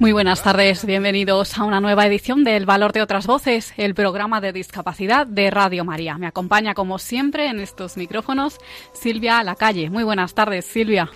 [0.00, 3.94] Muy buenas tardes, bienvenidos a una nueva edición de El Valor de otras Voces, el
[3.94, 6.18] programa de discapacidad de Radio María.
[6.18, 8.58] Me acompaña como siempre en estos micrófonos
[8.92, 9.90] Silvia Lacalle.
[9.90, 11.10] Muy buenas tardes, Silvia.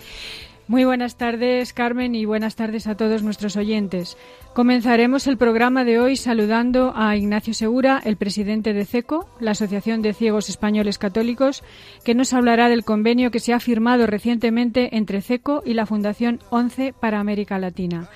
[0.69, 4.17] Muy buenas tardes, Carmen, y buenas tardes a todos nuestros oyentes.
[4.55, 10.03] Comenzaremos el programa de hoy saludando a Ignacio Segura, el presidente de CECO, la Asociación
[10.03, 11.65] de Ciegos Españoles Católicos,
[12.05, 16.39] que nos hablará del convenio que se ha firmado recientemente entre CECO y la Fundación
[16.51, 18.09] 11 para América Latina.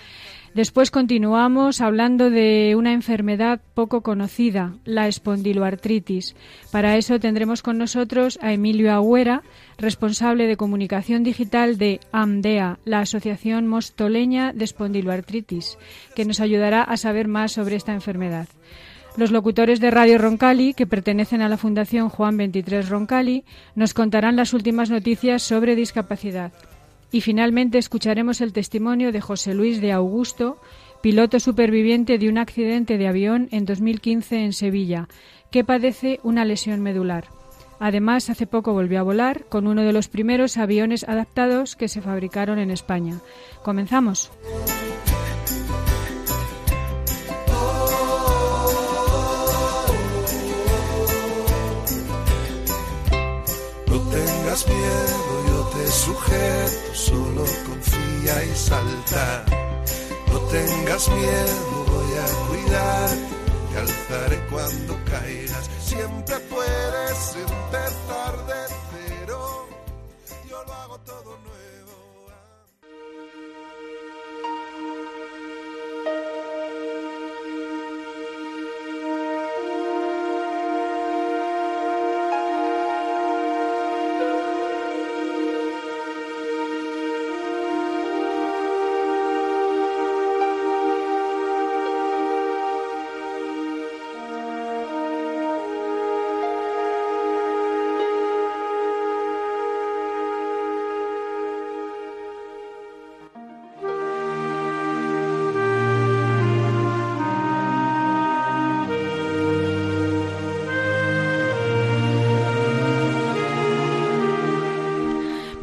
[0.55, 6.37] Después continuamos hablando de una enfermedad poco conocida, la espondiloartritis.
[6.71, 9.43] Para eso tendremos con nosotros a Emilio Agüera,
[9.79, 15.79] responsable de comunicación digital de AMDEA, la Asociación Mostoleña de Espondiloartritis,
[16.15, 18.47] que nos ayudará a saber más sobre esta enfermedad.
[19.17, 24.37] Los locutores de Radio Roncali, que pertenecen a la Fundación Juan 23 Roncali, nos contarán
[24.37, 26.53] las últimas noticias sobre discapacidad.
[27.13, 30.59] Y finalmente escucharemos el testimonio de José Luis de Augusto,
[31.03, 35.09] piloto superviviente de un accidente de avión en 2015 en Sevilla,
[35.51, 37.27] que padece una lesión medular.
[37.79, 42.01] Además, hace poco volvió a volar con uno de los primeros aviones adaptados que se
[42.01, 43.19] fabricaron en España.
[43.63, 44.31] Comenzamos.
[53.89, 55.32] No tengas miedo,
[56.95, 59.45] solo confía y salta.
[60.29, 63.11] No tengas miedo, voy a cuidar,
[63.73, 65.71] te alzaré cuando caigas.
[65.85, 69.69] Siempre puedes empezar de cero,
[70.49, 71.52] yo lo hago todo.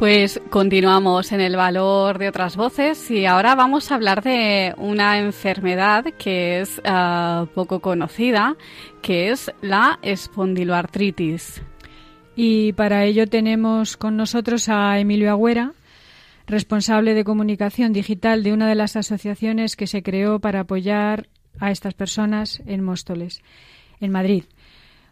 [0.00, 5.18] Pues continuamos en el valor de otras voces y ahora vamos a hablar de una
[5.18, 8.56] enfermedad que es uh, poco conocida,
[9.02, 11.60] que es la espondiloartritis.
[12.34, 15.74] Y para ello tenemos con nosotros a Emilio Agüera,
[16.46, 21.28] responsable de comunicación digital de una de las asociaciones que se creó para apoyar
[21.58, 23.42] a estas personas en Móstoles,
[24.00, 24.44] en Madrid.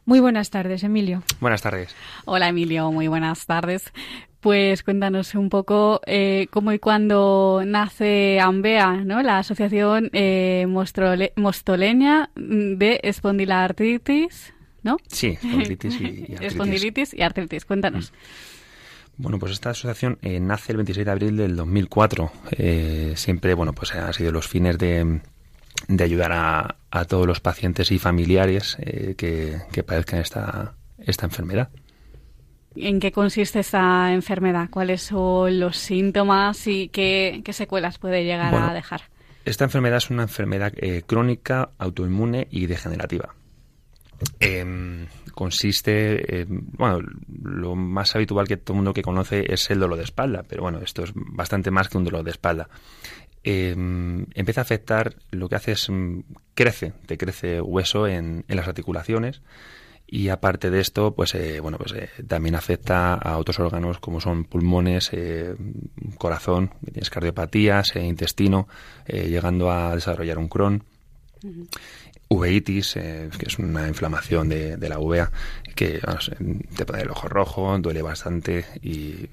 [0.09, 1.23] Muy buenas tardes, Emilio.
[1.39, 1.95] Buenas tardes.
[2.25, 2.91] Hola, Emilio.
[2.91, 3.93] Muy buenas tardes.
[4.41, 9.23] Pues cuéntanos un poco eh, cómo y cuándo nace AMBEA, ¿no?
[9.23, 14.55] la Asociación eh, Mostoleña de Espondilartritis,
[14.85, 14.99] ¿no?
[15.09, 16.41] Sí, espondilitis y, y artritis.
[16.41, 17.65] Espondilitis y artritis.
[17.65, 18.13] Cuéntanos.
[19.19, 22.31] Bueno, pues esta asociación eh, nace el 26 de abril del 2004.
[22.53, 25.21] Eh, siempre, bueno, pues ha sido los fines de,
[25.89, 31.27] de ayudar a, a, todos los pacientes y familiares eh, que, que padezcan esta, esta
[31.27, 31.69] enfermedad.
[32.77, 34.69] ¿En qué consiste esta enfermedad?
[34.71, 39.03] ¿Cuáles son los síntomas y qué, qué secuelas puede llegar Bueno, a dejar?
[39.45, 43.35] Esta enfermedad es una enfermedad eh, crónica, autoinmune y degenerativa.
[44.41, 47.01] Eh, consiste, eh, bueno,
[47.43, 50.63] lo más habitual que todo el mundo que conoce es el dolor de espalda, pero
[50.63, 52.69] bueno, esto es bastante más que un dolor de espalda.
[53.45, 53.71] Eh,
[54.35, 56.21] empieza a afectar, lo que hace es, mm,
[56.55, 59.43] crece, te crece hueso en, en las articulaciones
[60.11, 64.21] y aparte de esto, pues eh, bueno, pues eh, también afecta a otros órganos como
[64.21, 65.55] son pulmones, eh,
[66.17, 68.69] corazón, tienes cardiopatías, eh, intestino,
[69.07, 70.83] eh, llegando a desarrollar un Crohn.
[72.31, 75.31] Uveitis, que es una inflamación de, de la uvea,
[75.75, 76.01] que
[76.77, 79.29] te pone el ojo rojo, duele bastante y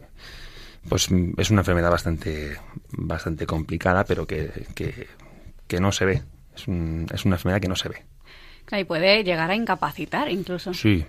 [0.88, 2.58] pues es una enfermedad bastante
[2.92, 5.08] bastante complicada, pero que, que,
[5.68, 6.24] que no se ve.
[6.56, 8.06] Es, un- es una enfermedad que no se ve.
[8.72, 10.74] Y puede llegar a incapacitar incluso.
[10.74, 11.06] Sí,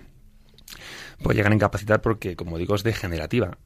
[1.23, 3.57] Pues llegan a incapacitar porque, como digo, es degenerativa.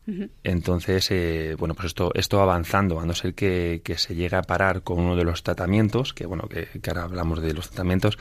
[0.44, 4.84] Entonces, eh, bueno, pues esto, esto avanzando, a no ser que, se llegue a parar
[4.84, 8.18] con uno de los tratamientos, que bueno, que, ahora hablamos de los tratamientos,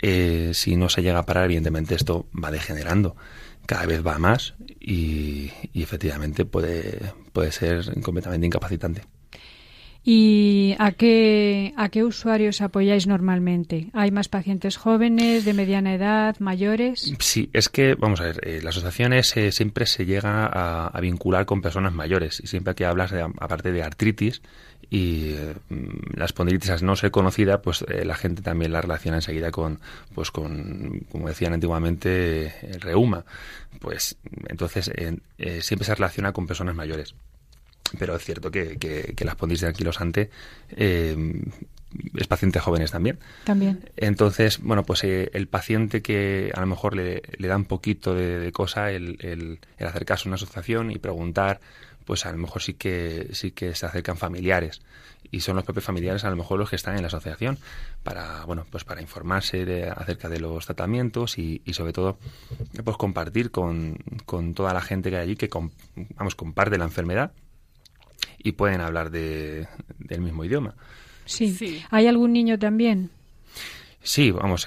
[0.00, 3.16] eh, si no se llega a parar, evidentemente esto va degenerando.
[3.66, 7.00] Cada vez va más y, y efectivamente puede,
[7.32, 9.02] puede ser completamente incapacitante.
[10.04, 13.90] ¿Y a qué, a qué usuarios apoyáis normalmente?
[13.92, 17.12] ¿Hay más pacientes jóvenes, de mediana edad, mayores?
[17.18, 21.46] Sí, es que, vamos a ver, eh, las asociaciones eh, siempre se llega a, vincular
[21.46, 24.40] con personas mayores y siempre que hablas, de, aparte de artritis
[24.88, 25.54] y eh,
[26.14, 29.80] la espondilitis no ser conocida, pues la gente también la relaciona enseguida con,
[30.14, 33.24] pues con, como decían antiguamente, el reuma.
[33.80, 34.16] Pues
[34.48, 34.90] entonces
[35.60, 37.14] siempre se relaciona con personas mayores
[37.98, 40.30] pero es cierto que, que, la espondilitis anquilosante
[40.70, 41.16] eh,
[42.14, 43.18] es paciente jóvenes también.
[43.44, 43.88] También.
[43.96, 48.52] Entonces, bueno, pues eh, el paciente que a lo mejor le, da un poquito de,
[48.52, 51.60] cosa el, el, acercarse a una asociación y preguntar,
[52.04, 54.80] pues a lo mejor sí que sí que se acercan familiares
[55.30, 57.58] y son los propios familiares a lo mejor los que están en la asociación
[58.02, 62.18] para bueno pues para informarse de, acerca de los tratamientos y, y sobre todo
[62.82, 65.50] pues compartir con, con, toda la gente que hay allí que
[66.16, 67.32] vamos comparte la enfermedad
[68.38, 69.68] y pueden hablar de,
[69.98, 70.74] del mismo idioma.
[71.24, 71.82] Sí.
[71.90, 73.10] ¿Hay algún niño también?
[74.00, 74.66] Sí, vamos,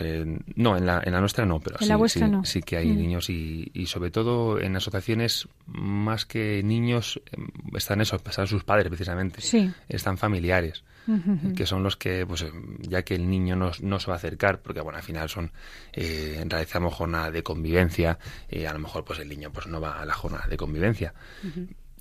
[0.55, 2.43] no, en la, en la nuestra no, pero ¿En la vuestra no?
[2.43, 2.97] sí que hay mm.
[2.97, 8.63] niños y, y, sobre todo en asociaciones más que niños em, están esos, están sus
[8.63, 9.71] padres precisamente, sí.
[9.87, 10.83] están familiares,
[11.55, 14.17] que son los que, pues em, ya que el niño no, no se va a
[14.17, 15.51] acercar, porque bueno, al final son,
[15.93, 18.19] eh, realizamos jornada de convivencia,
[18.49, 21.13] y a lo mejor pues el niño pues no va a la jornada de convivencia,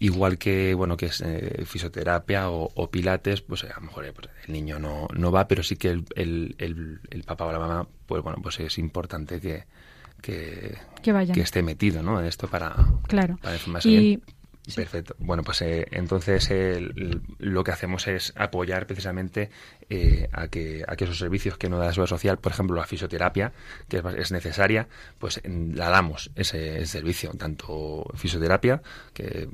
[0.00, 4.28] igual que bueno que es eh, fisioterapia o, pilates pues a lo mejor eh, pues,
[4.46, 7.86] el niño no, no va pero sí que el, el, el, papá o la mamá
[8.06, 9.64] pues bueno pues es importante que
[10.20, 12.20] que, que, esté metido ¿no?
[12.20, 12.74] en esto para,
[13.08, 13.38] claro.
[13.40, 14.20] para y,
[14.74, 15.14] Perfecto.
[15.18, 16.48] Bueno, pues eh, entonces
[17.38, 19.50] lo que hacemos es apoyar precisamente
[19.88, 22.76] eh, a, que, a que esos servicios que no da la seguridad social, por ejemplo,
[22.76, 23.52] la fisioterapia,
[23.88, 24.88] que es, necesaria,
[25.18, 28.82] pues la damos ese, servicio, tanto fisioterapia,
[29.12, 29.48] que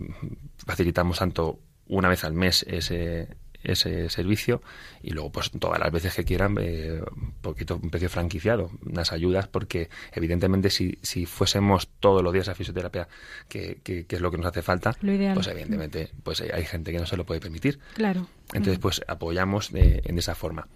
[0.64, 3.28] facilitamos tanto una vez al mes ese,
[3.66, 4.62] ese servicio
[5.02, 7.00] y luego pues todas las veces que quieran eh,
[7.40, 12.54] poquito un precio franquiciado unas ayudas porque evidentemente si, si fuésemos todos los días a
[12.54, 13.08] fisioterapia
[13.48, 17.06] que, que, es lo que nos hace falta pues evidentemente pues hay gente que no
[17.06, 17.78] se lo puede permitir.
[17.94, 18.26] Claro.
[18.52, 20.68] Entonces pues apoyamos de, en esa forma.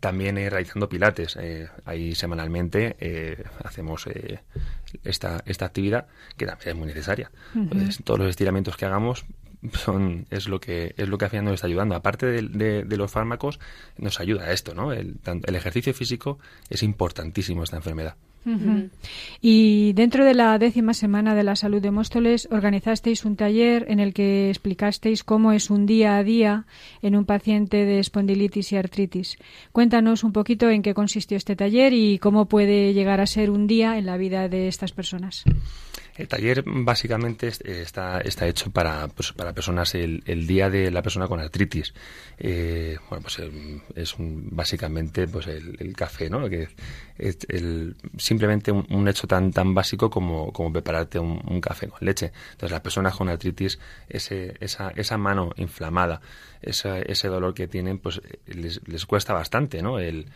[0.00, 1.36] También eh, realizando pilates.
[1.36, 4.40] Eh, ahí semanalmente eh, hacemos eh,
[5.04, 6.06] esta, esta actividad
[6.36, 7.30] que también es muy necesaria.
[8.04, 9.24] todos los estiramientos que hagamos
[9.72, 11.94] son, es lo que es lo que al nos está ayudando.
[11.94, 13.58] Aparte de, de, los fármacos,
[13.96, 14.92] nos ayuda a esto, ¿no?
[14.92, 16.38] El, el ejercicio físico
[16.70, 18.16] es importantísimo esta enfermedad.
[19.40, 24.00] Y dentro de la décima semana de la salud de Móstoles organizasteis un taller en
[24.00, 26.64] el que explicasteis cómo es un día a día
[27.02, 29.36] en un paciente de espondilitis y artritis.
[29.72, 33.66] Cuéntanos un poquito en qué consistió este taller y cómo puede llegar a ser un
[33.66, 35.44] día en la vida de estas personas.
[36.18, 41.00] El taller básicamente está, está hecho para, pues, para personas el, el, día de la
[41.00, 41.94] persona con artritis.
[42.38, 46.48] Eh, bueno, pues em, es básicamente pues el, café, ¿no?
[46.48, 46.68] Que
[47.18, 52.32] es el, simplemente un, hecho tan tan básico como, como prepararte un, café con leche.
[52.50, 53.78] Entonces, las personas con artritis,
[54.08, 56.20] ese, esa, esa mano inflamada,
[56.60, 60.00] ese dolor que tienen, pues les, les cuesta bastante, ¿no?
[60.00, 60.26] El,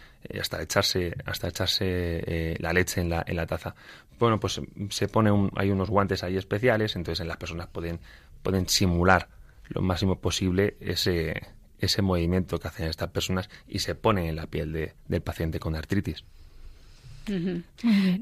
[0.41, 3.75] hasta echarse, hasta echarse eh, la leche en la, en la taza
[4.23, 4.61] bueno, pues
[4.91, 7.99] se pone un, hay unos guantes ahí especiales, entonces las personas pueden,
[8.43, 9.29] pueden simular
[9.69, 11.49] lo máximo posible ese,
[11.81, 15.59] ese movimiento que hacen estas personas y se pone en la piel de, del paciente
[15.59, 16.25] con artritis.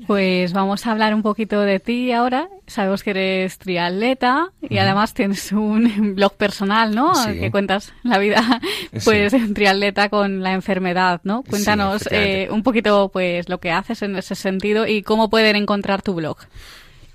[0.07, 2.49] Pues vamos a hablar un poquito de ti ahora.
[2.67, 7.13] Sabemos que eres triatleta y además tienes un blog personal, ¿no?
[7.27, 8.61] Que cuentas la vida,
[9.05, 9.53] pues, sí.
[9.55, 11.43] triatleta con la enfermedad, ¿no?
[11.43, 16.03] Cuéntanos eh, un poquito, pues, lo que haces en ese sentido y cómo pueden encontrar
[16.03, 16.39] tu blog.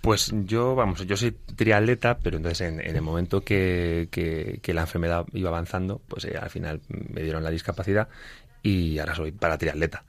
[0.01, 5.25] Pues yo, vamos, yo soy triatleta, pero entonces en, el momento que, que, la enfermedad
[5.33, 8.07] iba avanzando, pues eh, al final me dieron la discapacidad
[8.61, 10.03] y ahora soy para triatleta.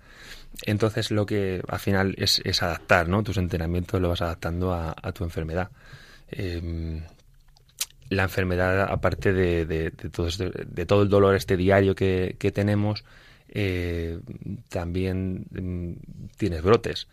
[0.65, 3.23] Entonces lo que al final es, es adaptar, ¿no?
[3.23, 5.71] Tus entrenamientos lo vas adaptando a, tu enfermedad.
[6.31, 7.03] Em,
[8.09, 12.53] la enfermedad, aparte de, de, todo, este, de, todo, el dolor este diario que, que
[12.53, 13.05] tenemos,
[13.49, 14.19] eh,
[14.69, 15.93] también mm,
[16.37, 17.09] tienes brotes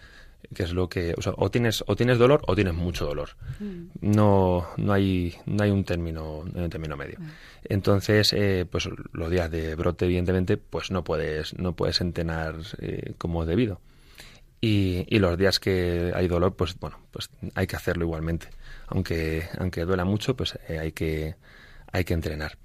[0.53, 3.83] que es lo que o, tienes o tienes dolor o tienes mucho dolor mm.
[4.01, 7.27] no no hay no hay un término un término medio mm.
[7.65, 13.13] Entonces eh, pues los días de brote evidentemente pues no puedes no puedes entrenar eh,
[13.17, 13.79] como debido
[14.65, 18.47] y, y, los días que hay dolor, pues bueno, pues hay que hacerlo igualmente.
[18.87, 21.35] Aunque, aunque duela mucho, pues eh, hay, que,
[21.91, 22.57] hay que entrenar.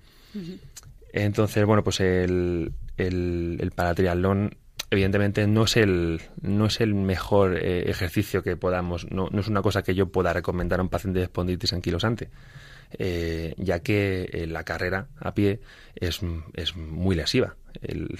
[1.12, 4.56] Entonces, bueno, pues el, el, el paratriatlón
[4.90, 9.48] evidentemente no es el no es el mejor eh, ejercicio que podamos no, no, es
[9.48, 12.30] una cosa que yo pueda recomendar a un paciente de espondilitis anquilosante
[12.92, 15.60] eh, ya que eh, la carrera a pie
[15.94, 16.20] es,
[16.54, 18.18] es muy lesiva el,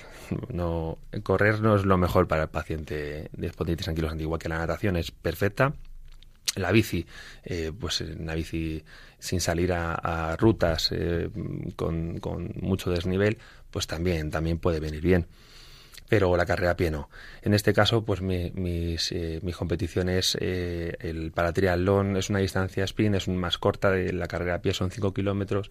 [0.49, 4.59] no correr no es lo mejor para el paciente de espondilitis anquilosante igual que la
[4.59, 5.75] natación es perfecta
[6.59, 7.07] la bici,
[7.45, 8.85] eh, pues la bici
[9.19, 11.31] sin salir a, a rutas eh,
[11.77, 13.39] con, con, mucho desnivel,
[13.71, 15.27] pues también, también puede venir bien.
[16.09, 17.11] Pero la carrera a pie no.
[17.43, 22.85] En este caso, pues mi, mis, eh, mis competiciones, eh, el paratriatlón es una distancia
[22.85, 25.71] sprint, es más corta, de la carrera a pie son 5 kilómetros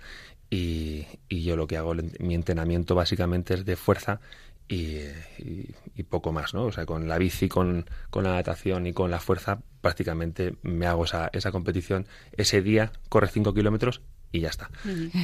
[0.49, 4.21] y, y, yo lo que hago, mi entrenamiento básicamente es de fuerza
[4.69, 6.65] y, poco más, ¿no?
[6.65, 10.87] O sea, con la bici, con, con, la natación y con la fuerza, prácticamente me
[10.87, 12.07] hago esa, esa competición.
[12.33, 14.01] Ese día corre 5 kilómetros
[14.37, 14.69] y ya está.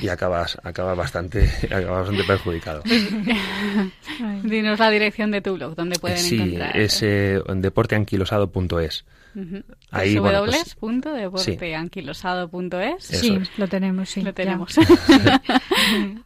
[0.02, 2.82] Y acabas, acabas bastante, acabas bastante perjudicado.
[4.44, 6.76] Dinos la dirección de tu blog, donde pueden sí, encontrar.
[6.76, 9.06] es eh, deporteanquilosado.es.
[9.36, 9.64] Uh -huh.
[9.90, 13.04] Ahí, bueno, pues, www.deporteanquilosado.es.
[13.04, 14.22] Sí, sí, lo tenemos, sí.
[14.22, 14.76] Lo tenemos.
[14.76, 14.92] pues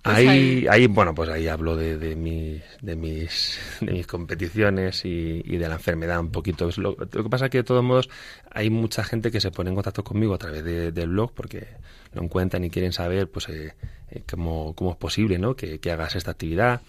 [0.04, 5.06] ahí, ahí, ahí, bueno, pues ahí hablo de, de, mis, de, mis, de mis competiciones
[5.06, 6.70] y, y de la enfermedad un poquito.
[6.78, 8.10] Lo, lo, que pasa es que de todos modos
[8.52, 11.66] hay mucha gente que se pone en contacto conmigo a través de, del blog porque
[12.18, 13.74] lo encuentran y quieren saber pues eh,
[14.10, 15.56] eh, cómo, cómo es posible ¿no?
[15.56, 16.82] que, que hagas esta actividad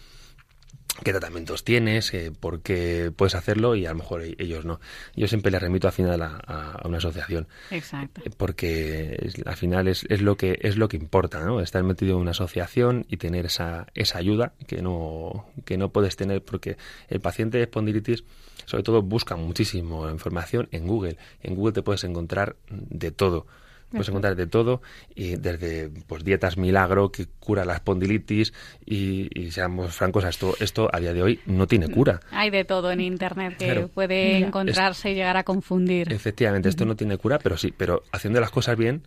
[1.05, 4.81] qué tratamientos tienes, eh, por qué puedes hacerlo y a lo mejor ellos no.
[5.15, 7.47] Yo siempre les remito al final a, a una asociación.
[7.71, 8.23] Exacto.
[8.37, 11.61] Porque es, al final es, es, lo que es lo que importa, ¿no?
[11.61, 16.17] Estar metido en una asociación y tener esa, esa ayuda que no, que no puedes
[16.17, 16.77] tener porque
[17.09, 18.25] el paciente de espondilitis
[18.65, 21.17] sobre todo busca muchísimo información en Google.
[21.43, 23.47] En Google te puedes encontrar de todo.
[23.91, 24.83] Puedes encontrar de todo,
[25.15, 28.53] y desde pues dietas milagro que cura la espondilitis
[28.85, 32.21] y, y, seamos francos, esto, esto a día de hoy no tiene cura.
[32.31, 33.89] Hay de todo en internet que claro.
[33.89, 36.13] puede encontrarse es, y llegar a confundir.
[36.13, 39.03] Efectivamente, esto no tiene cura, pero sí, pero haciendo las cosas bien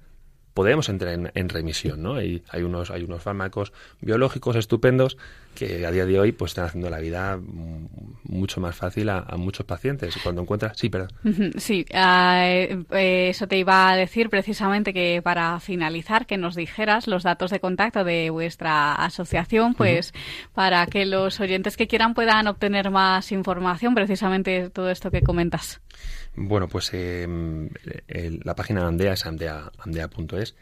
[0.54, 2.22] podemos entrar en, en remisión, ¿no?
[2.22, 5.18] Y hay unos, hay unos fármacos biológicos estupendos
[5.56, 7.40] que a día de hoy pues están haciendo la vida
[8.24, 11.10] mucho más fácil a, a muchos pacientes cuando encuentras sí perdón
[11.58, 17.24] sí uh, eso te iba a decir precisamente que para finalizar que nos dijeras los
[17.24, 20.50] datos de contacto de vuestra asociación pues uh -huh.
[20.54, 25.82] para que los oyentes que quieran puedan obtener más información precisamente todo esto que comentas
[26.36, 27.24] bueno pues eh,
[28.08, 30.56] el, la página de Andea es amdea, amdea.es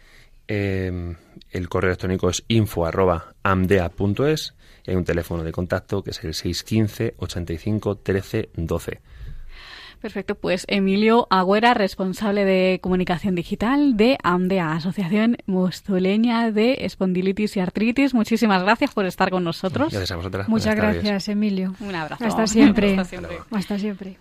[0.47, 1.15] eh,
[1.51, 7.13] el correo electrónico es info.amdea.es y hay un teléfono de contacto que es el 615
[7.17, 9.01] 85 13 12.
[10.01, 17.59] Perfecto, pues Emilio Agüera, responsable de comunicación digital de AMDEA, Asociación Mostoleña de Espondilitis y
[17.59, 18.13] Artritis.
[18.13, 19.91] Muchísimas gracias por estar con nosotros.
[19.91, 20.47] Gracias a vosotras.
[20.47, 21.75] Muchas gracias, Emilio.
[21.81, 22.25] Un abrazo.
[22.25, 22.91] Hasta siempre.
[22.91, 23.37] Hasta siempre.
[23.51, 24.17] Hasta siempre.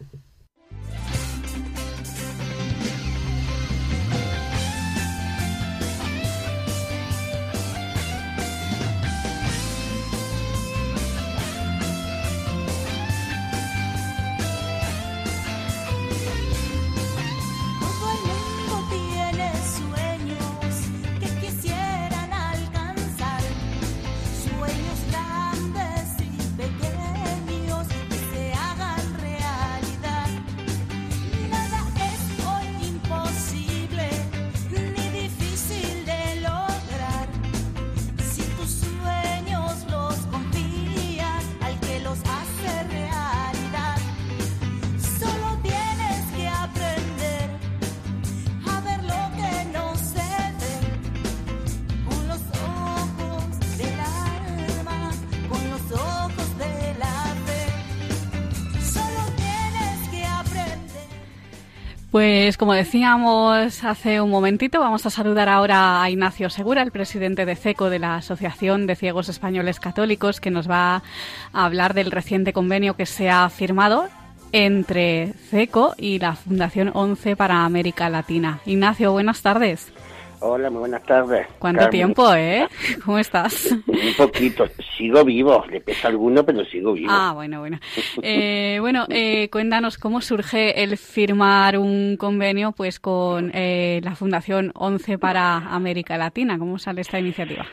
[62.19, 67.47] Pues como decíamos hace un momentito, vamos a saludar ahora a Ignacio Segura, el presidente
[67.47, 71.05] de CECO de la Asociación de Ciegos Españoles Católicos, que nos va
[71.53, 74.09] a hablar del reciente convenio que se ha firmado
[74.51, 78.59] entre CECO y la Fundación 11 para América Latina.
[78.67, 79.93] Ignacio, buenas tardes.
[80.41, 81.49] Hola, muy buenas tardes.
[81.59, 81.91] ¿Cuánto Carmen.
[81.91, 82.69] tiempo, eh?
[83.05, 83.73] ¿Cómo estás?
[83.73, 84.67] Un poquito.
[84.97, 85.65] Sigo vivo.
[85.69, 87.11] Le pesa alguno, pero sigo vivo.
[87.11, 87.79] Ah, bueno, bueno.
[88.23, 94.71] Eh, bueno, eh, cuéntanos cómo surge el firmar un convenio pues con eh, la Fundación
[94.75, 96.57] 11 para América Latina.
[96.59, 97.67] ¿Cómo sale esta iniciativa?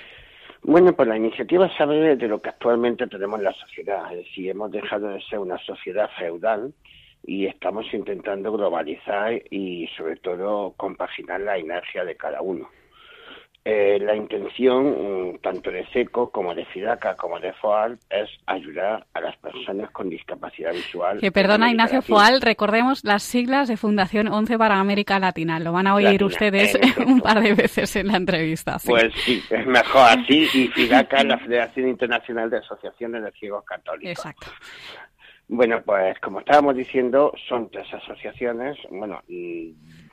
[0.64, 4.12] Bueno, pues la iniciativa sale de lo que actualmente tenemos en la sociedad.
[4.12, 6.74] Es decir, hemos dejado de ser una sociedad feudal
[7.26, 12.70] y estamos intentando globalizar y sobre todo compaginar la inercia de cada uno.
[13.68, 19.08] Eh, la intención, mm, tanto de SECO como de FIDACA como de FOAL, es ayudar
[19.12, 21.20] a las personas con discapacidad visual.
[21.20, 25.60] Que perdona, Ignacio FOAL, recordemos las siglas de Fundación 11 para América Latina.
[25.60, 26.78] Lo van a oír ustedes
[27.08, 28.78] un par de veces en la entrevista.
[28.86, 30.48] Pues sí, es mejor así.
[30.54, 34.12] Y FIDACA es la Federación Internacional de Asociaciones de Ciegos Católicos.
[34.12, 34.46] Exacto.
[35.48, 39.22] Bueno, pues como estábamos diciendo, son tres asociaciones, bueno,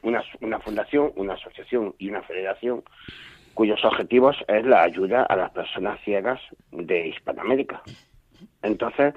[0.03, 2.83] una, una fundación, una asociación y una federación
[3.55, 7.83] cuyos objetivos es la ayuda a las personas ciegas de Hispanoamérica.
[8.63, 9.15] Entonces,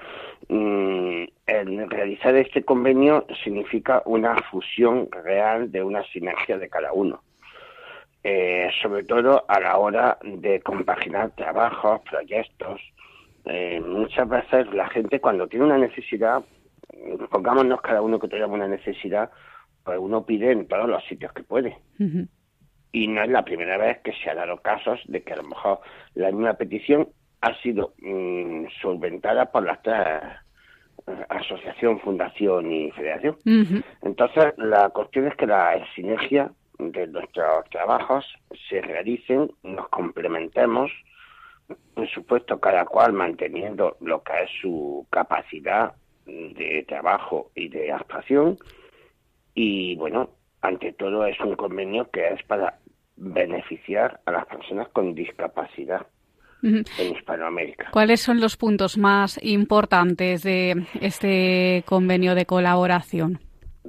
[0.49, 7.21] mm, el realizar este convenio significa una fusión real de una sinergia de cada uno,
[8.23, 12.81] eh, sobre todo a la hora de compaginar trabajos, proyectos.
[13.45, 16.43] Eh, muchas veces la gente cuando tiene una necesidad,
[17.29, 19.29] pongámonos cada uno que tenga una necesidad,
[19.83, 21.77] pues uno pide en todos los sitios que puede.
[22.91, 25.43] Y no es la primera vez que se ha dado casos de que a lo
[25.43, 25.79] mejor
[26.15, 27.09] la misma petición
[27.41, 29.97] ha sido mm, solventada por las tres
[31.07, 33.37] eh, asociación, fundación y federación.
[34.01, 38.25] Entonces, la cuestión es que la sinergia de nuestros trabajos
[38.69, 40.91] se realicen, nos complementemos,
[41.93, 45.93] por supuesto, cada cual manteniendo lo que es su capacidad
[46.25, 48.57] de trabajo y de actuación.
[49.53, 50.29] Y bueno,
[50.61, 52.79] ante todo es un convenio que es para
[53.15, 56.05] beneficiar a las personas con discapacidad
[56.61, 57.89] en Hispanoamérica.
[57.91, 63.39] ¿Cuáles son los puntos más importantes de este convenio de colaboración?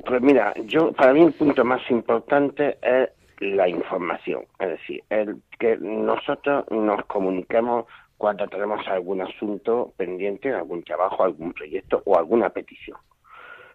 [0.05, 5.43] Pues mira, yo para mí el punto más importante es la información, es decir, el
[5.59, 12.51] que nosotros nos comuniquemos cuando tenemos algún asunto pendiente, algún trabajo, algún proyecto o alguna
[12.51, 12.97] petición.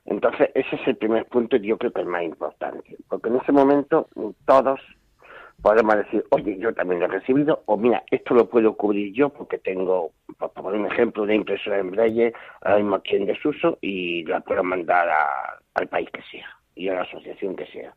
[0.05, 3.37] Entonces, ese es el primer punto y yo creo que es más importante, porque en
[3.37, 4.07] ese momento
[4.45, 4.79] todos
[5.61, 9.29] podemos decir, oye, yo también lo he recibido, o mira, esto lo puedo cubrir yo
[9.29, 13.77] porque tengo, por poner un ejemplo, una impresora en braille ahora mismo aquí en desuso
[13.79, 15.07] y la puedo mandar
[15.75, 17.93] al país que sea y a la asociación que sea.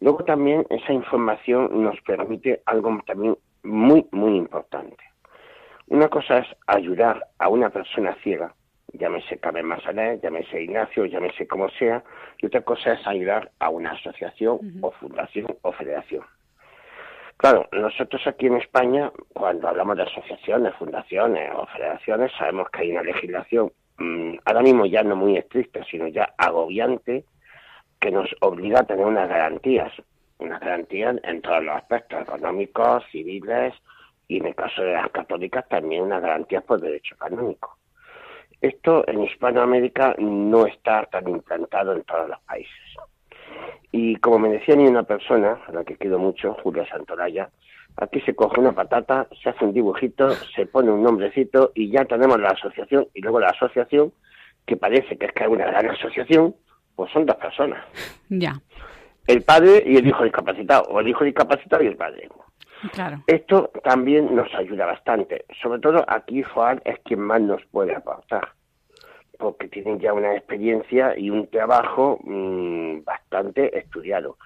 [0.00, 5.02] Luego también esa información nos permite algo también muy, muy importante.
[5.88, 8.54] Una cosa es ayudar a una persona ciega,
[8.92, 12.02] llámese Carmen Masanet, llámese Ignacio, llámese como sea,
[12.38, 16.24] y otra cosa es ayudar a una asociación o fundación o federación.
[17.36, 22.92] Claro, nosotros aquí en España, cuando hablamos de asociaciones, fundaciones o federaciones, sabemos que hay
[22.92, 27.24] una legislación mm, ahora mismo ya no muy estricta, sino ya agobiante,
[28.06, 29.92] que nos obliga a tener unas garantías,
[30.38, 33.74] unas garantías en todos los aspectos económicos, civiles
[34.28, 37.76] y en el caso de las católicas también unas garantías por derecho canónico.
[38.60, 42.96] Esto en Hispanoamérica no está tan implantado en todos los países.
[43.90, 47.50] Y como me decía ni una persona, a la que quiero mucho, Julia Santolaya,
[47.96, 52.04] aquí se coge una patata, se hace un dibujito, se pone un nombrecito y ya
[52.04, 53.08] tenemos la asociación.
[53.14, 54.12] Y luego la asociación,
[54.64, 56.54] que parece que es que es una gran asociación,
[56.96, 57.84] pues son dos personas.
[58.28, 58.60] Ya.
[59.28, 62.28] El padre y el hijo discapacitado, o el hijo discapacitado y el padre.
[62.92, 63.22] Claro.
[63.28, 65.44] Esto también nos ayuda bastante.
[65.62, 68.48] Sobre todo aquí Juan es quien más nos puede aportar
[69.38, 74.36] porque tienen ya una experiencia y un trabajo mm, bastante estudiado.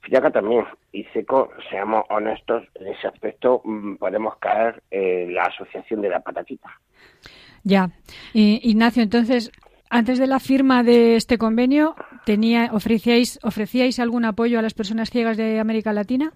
[0.00, 6.02] Fiaca también, y Seco, seamos honestos, en ese aspecto mm, podemos caer en la asociación
[6.02, 6.70] de la patatita.
[7.62, 7.90] Ya.
[8.32, 9.52] Ignacio, entonces,
[9.92, 15.10] antes de la firma de este convenio, tenía, ofrecíais, ¿ofrecíais algún apoyo a las personas
[15.10, 16.32] ciegas de América Latina?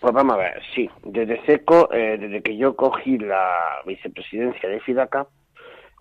[0.00, 0.88] Pues vamos a ver, sí.
[1.04, 5.26] Desde SECO, eh, desde que yo cogí la vicepresidencia de FIDACA,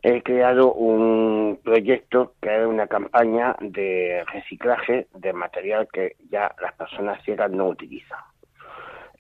[0.02, 6.74] he creado un proyecto que es una campaña de reciclaje de material que ya las
[6.76, 8.20] personas ciegas no utilizan.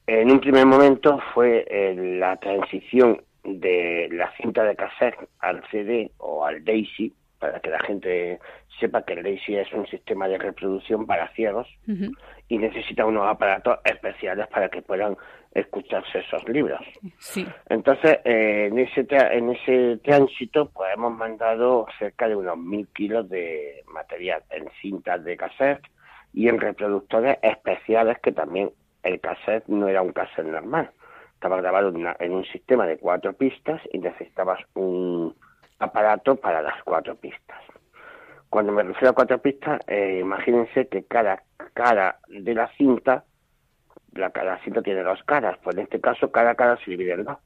[0.07, 6.11] En un primer momento fue eh, la transición de la cinta de cassette al CD
[6.17, 8.39] o al DAISY, para que la gente
[8.79, 11.67] sepa que el DAISY es un sistema de reproducción para ciegos
[12.47, 15.17] y necesita unos aparatos especiales para que puedan
[15.51, 16.79] escucharse esos libros.
[17.17, 17.45] Sí.
[17.67, 23.27] Entonces, eh, en, ese en ese tránsito, pues hemos mandado cerca de unos mil kilos
[23.27, 25.81] de material en cintas de cassette
[26.33, 30.91] y en reproductores especiales que también el cassette no era un cassette normal.
[31.33, 35.35] Estaba grabado en, un sistema de cuatro pistas y necesitabas un
[35.81, 37.59] aparato para las cuatro pistas.
[38.49, 43.23] Cuando me refiero a cuatro pistas, eh, imagínense que cada cara de la cinta
[44.13, 47.23] la, cada cinta tiene dos caras, pues en este caso cada cara se divide en
[47.23, 47.37] dos.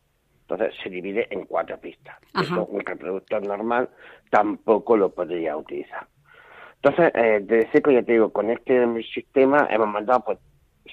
[0.41, 2.17] Entonces se divide en cuatro pistas.
[2.39, 3.89] Eso un reproductor normal
[4.29, 6.05] tampoco lo podría utilizar.
[6.75, 10.37] Entonces, eh, desde seco, ya te digo, con este sistema hemos mandado, pues,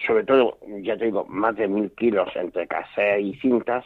[0.07, 3.85] sobre todo, ya te digo, más de mil kilos entre cassettes y cintas.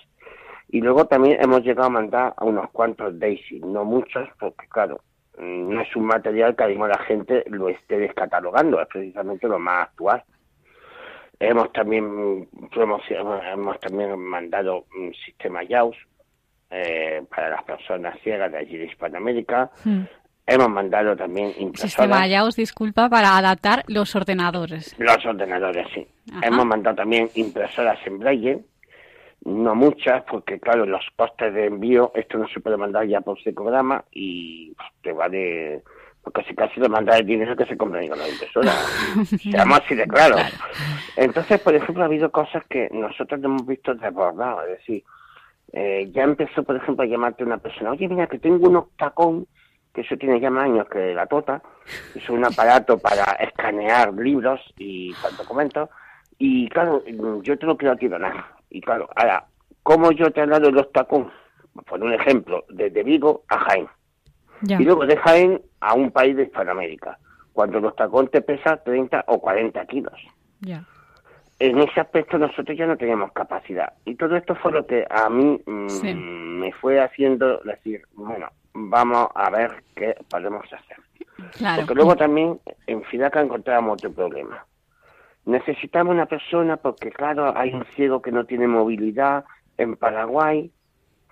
[0.68, 5.00] Y luego también hemos llegado a mandar a unos cuantos Daisy, no muchos, porque claro,
[5.38, 9.88] no es un material que mismo la gente lo esté descatalogando, es precisamente lo más
[9.88, 10.24] actual.
[11.38, 15.96] Hemos también hemos también mandado un sistema JAWS
[16.70, 19.70] eh, para las personas ciegas de allí de Hispanoamérica.
[19.84, 20.04] Hmm.
[20.46, 21.92] Hemos mandado también impresoras.
[21.92, 24.94] Sistema ya os disculpa para adaptar los ordenadores.
[24.98, 26.06] Los ordenadores, sí.
[26.42, 28.64] Hemos mandado también impresoras en braille,
[29.46, 33.40] no muchas, porque claro, los costes de envío, esto no se puede mandar ya por
[33.40, 35.82] psicograma y te vale,
[36.20, 38.72] porque si casi te manda el dinero que se compra con la impresora.
[39.40, 40.36] Seamos así de claro.
[41.16, 45.04] Entonces, por ejemplo, ha habido cosas que nosotros hemos visto desbordadas, es decir,
[45.72, 49.46] eh, ya empezó, por ejemplo, a llamarte una persona, oye, mira, que tengo un octacón
[49.94, 51.62] que eso tiene ya más años que la tota,
[52.14, 55.88] es un aparato para escanear libros y documentos,
[56.36, 57.02] y claro,
[57.42, 59.46] yo te lo quiero nada Y claro, ahora,
[59.82, 61.30] ¿cómo yo dado los tacón?
[61.86, 63.88] Por un ejemplo, desde Vigo a Jaén.
[64.62, 67.18] Y luego de Jaén a un país de Hispanoamérica,
[67.52, 70.14] cuando los tacón te pesa 30 o 40 kilos.
[71.58, 73.94] En ese aspecto nosotros ya no teníamos capacidad.
[74.04, 79.28] Y todo esto fue lo que a mí mm, me fue haciendo decir, bueno, vamos
[79.34, 80.98] a ver qué podemos hacer.
[81.76, 84.64] Porque luego también en Fidaca encontramos otro problema.
[85.46, 89.44] Necesitamos una persona porque, claro, hay un ciego que no tiene movilidad
[89.78, 90.70] en Paraguay.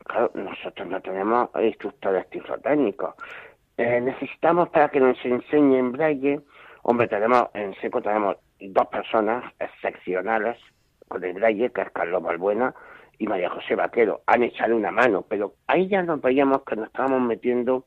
[0.07, 3.15] Claro, nosotros no tenemos instructores tiflotécnicos.
[3.77, 6.41] Eh, necesitamos para que nos enseñe en braille.
[6.83, 10.59] Hombre, tenemos en seco tenemos dos personas excepcionales
[11.09, 12.73] con el braille, que es Carlos Balbuena,
[13.19, 16.87] y María José Vaquero han echado una mano, pero ahí ya nos veíamos que nos
[16.87, 17.87] estábamos metiendo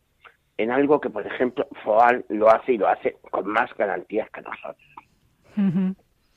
[0.57, 4.41] en algo que, por ejemplo, FOAL lo hace y lo hace con más garantías que
[4.41, 4.87] nosotros.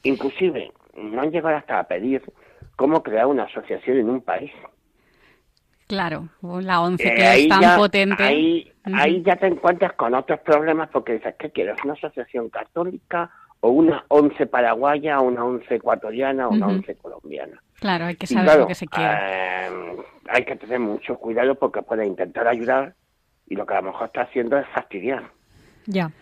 [0.03, 2.23] Inclusive, no han llegado hasta a pedir
[2.77, 4.53] cómo crear una asociación en un país.
[5.87, 8.23] Claro, la ONCE eh, que es tan potente.
[8.23, 11.77] Ahí, ahí ya te encuentras con otros problemas porque dices, ¿qué quieres?
[11.83, 17.61] ¿Una asociación católica o una once paraguaya, una once ecuatoriana o una once colombiana?
[17.81, 19.13] Claro, hay que saber lo que se quiere.
[19.13, 19.97] Eh,
[20.29, 22.95] hay que tener mucho cuidado porque puede intentar ayudar
[23.49, 25.25] y lo que a lo mejor está haciendo es fastidiar.
[25.87, 26.13] Ya.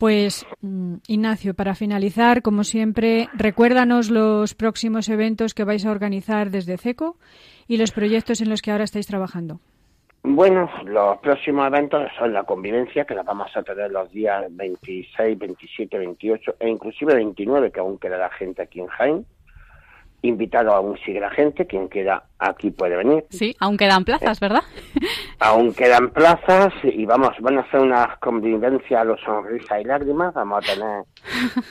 [0.00, 6.50] Pues, mm, Ignacio, para finalizar, como siempre, recuérdanos los próximos eventos que vais a organizar
[6.50, 7.18] desde CECO
[7.68, 9.60] y los proyectos en los que ahora estáis trabajando.
[10.22, 15.38] Bueno, los próximos eventos son la convivencia, que la vamos a tener los días 26,
[15.38, 19.26] 27, 28 e inclusive 29, que aún queda la gente aquí en Jaén
[20.22, 23.24] invitado aún sigue la gente, quien quiera aquí puede venir.
[23.30, 24.62] Sí, aún quedan plazas, eh, ¿verdad?
[25.40, 30.34] aún quedan plazas y vamos, van a hacer una convivencia a los sonrisas y lágrimas,
[30.34, 31.04] vamos a tener,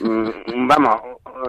[0.00, 1.00] mm, vamos,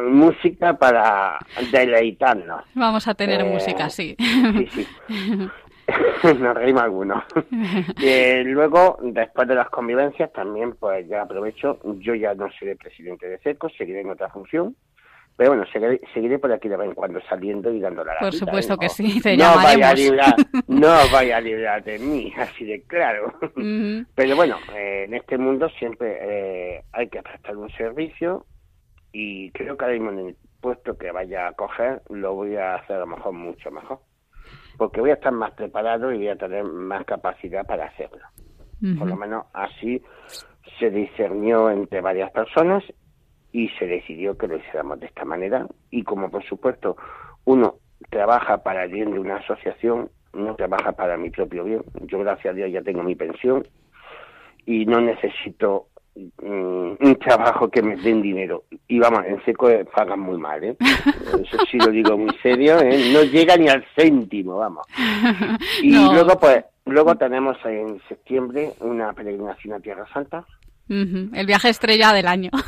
[0.09, 1.37] música para
[1.71, 2.63] deleitarnos.
[2.73, 4.15] Vamos a tener eh, música, sí.
[4.17, 4.87] Sí, sí.
[6.23, 7.23] Nos reímos algunos.
[7.97, 13.27] y luego, después de las convivencias, también, pues ya aprovecho, yo ya no seré presidente
[13.27, 14.75] de SECO, seguiré en otra función.
[15.41, 15.65] Pero bueno,
[16.13, 19.19] seguiré, por aquí de vez en cuando saliendo y dando la Por supuesto que sí,
[19.21, 20.35] te no vaya a librar,
[20.67, 23.33] No vaya a librar de mí, así de claro.
[24.13, 28.45] Pero bueno, eh, en este mundo siempre eh, hay que prestar un servicio
[29.11, 32.75] y creo que ahora mismo en el puesto que vaya a coger lo voy a
[32.75, 33.97] hacer a lo mejor mucho mejor.
[34.77, 38.21] Porque voy a estar más preparado y voy a tener más capacidad para hacerlo.
[38.95, 40.03] Por lo menos así
[40.77, 42.83] se discernió entre varias personas
[43.51, 46.95] y se decidió que lo hiciéramos de esta manera y como por supuesto
[47.45, 47.75] uno
[48.09, 51.83] trabaja para el bien de una asociación, no trabaja para mi propio bien.
[52.01, 53.67] Yo gracias a Dios ya tengo mi pensión
[54.65, 58.63] y no necesito mm, un trabajo que me den dinero.
[58.87, 60.77] Y vamos, en seco pagan muy mal, ¿eh?
[60.79, 63.11] Eso sí lo digo muy serio, ¿eh?
[63.13, 64.85] No llega ni al céntimo, vamos.
[65.81, 70.45] Y luego, pues, luego tenemos en septiembre una peregrinación a Tierra Santa,
[70.89, 72.51] el viaje estrella del año.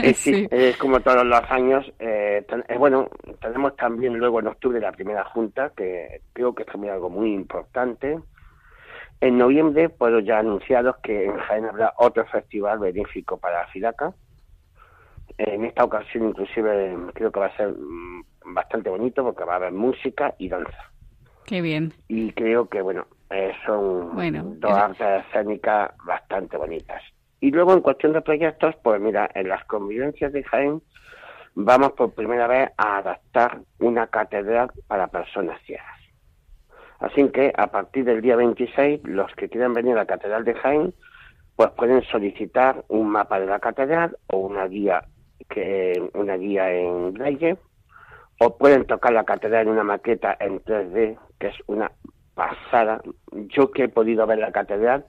[0.00, 1.84] Eh, sí, es como todos los años.
[1.98, 3.08] Eh, eh, bueno,
[3.40, 7.34] tenemos también luego en octubre la primera junta, que creo que es también algo muy
[7.34, 8.16] importante.
[9.20, 14.12] En noviembre puedo ya anunciaros que en Jaén habrá otro festival benéfico para Filaca.
[15.36, 19.56] En esta ocasión inclusive creo que va a ser mm, bastante bonito porque va a
[19.56, 20.92] haber música y danza.
[21.44, 21.92] Qué bien.
[22.06, 23.06] Y creo que, bueno,
[23.66, 27.02] son dos artes escénicas bastante bonitas.
[27.40, 30.82] Y luego en cuestión de proyectos, pues mira, en las convivencias de Jaén
[31.54, 35.98] vamos por primera vez a adaptar una catedral para personas ciegas.
[37.00, 40.54] Así que a partir del día 26, los que quieran venir a la Catedral de
[40.54, 40.94] Jaén
[41.58, 45.04] pues pueden solicitar un mapa de la catedral o una guía
[45.48, 47.56] que una guía en braille
[48.38, 51.90] o pueden tocar la catedral en una maqueta en 3D que es una
[52.36, 53.00] pasada.
[53.32, 55.04] Yo que he podido ver la catedral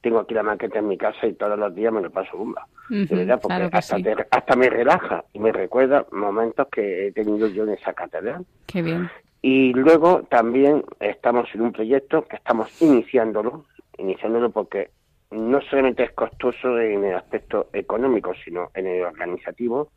[0.00, 2.66] tengo aquí la maqueta en mi casa y todos los días me lo paso bomba.
[2.88, 3.96] de verdad, porque hasta,
[4.30, 8.44] hasta, me relaja y me recuerda momentos que he tenido yo en esa catedral.
[8.66, 9.10] Qué bien.
[9.42, 13.64] Y luego también estamos en un proyecto que estamos iniciándolo,
[13.98, 14.90] iniciándolo porque
[15.30, 19.90] no solamente es costoso en el aspecto económico, sino en el organizativo,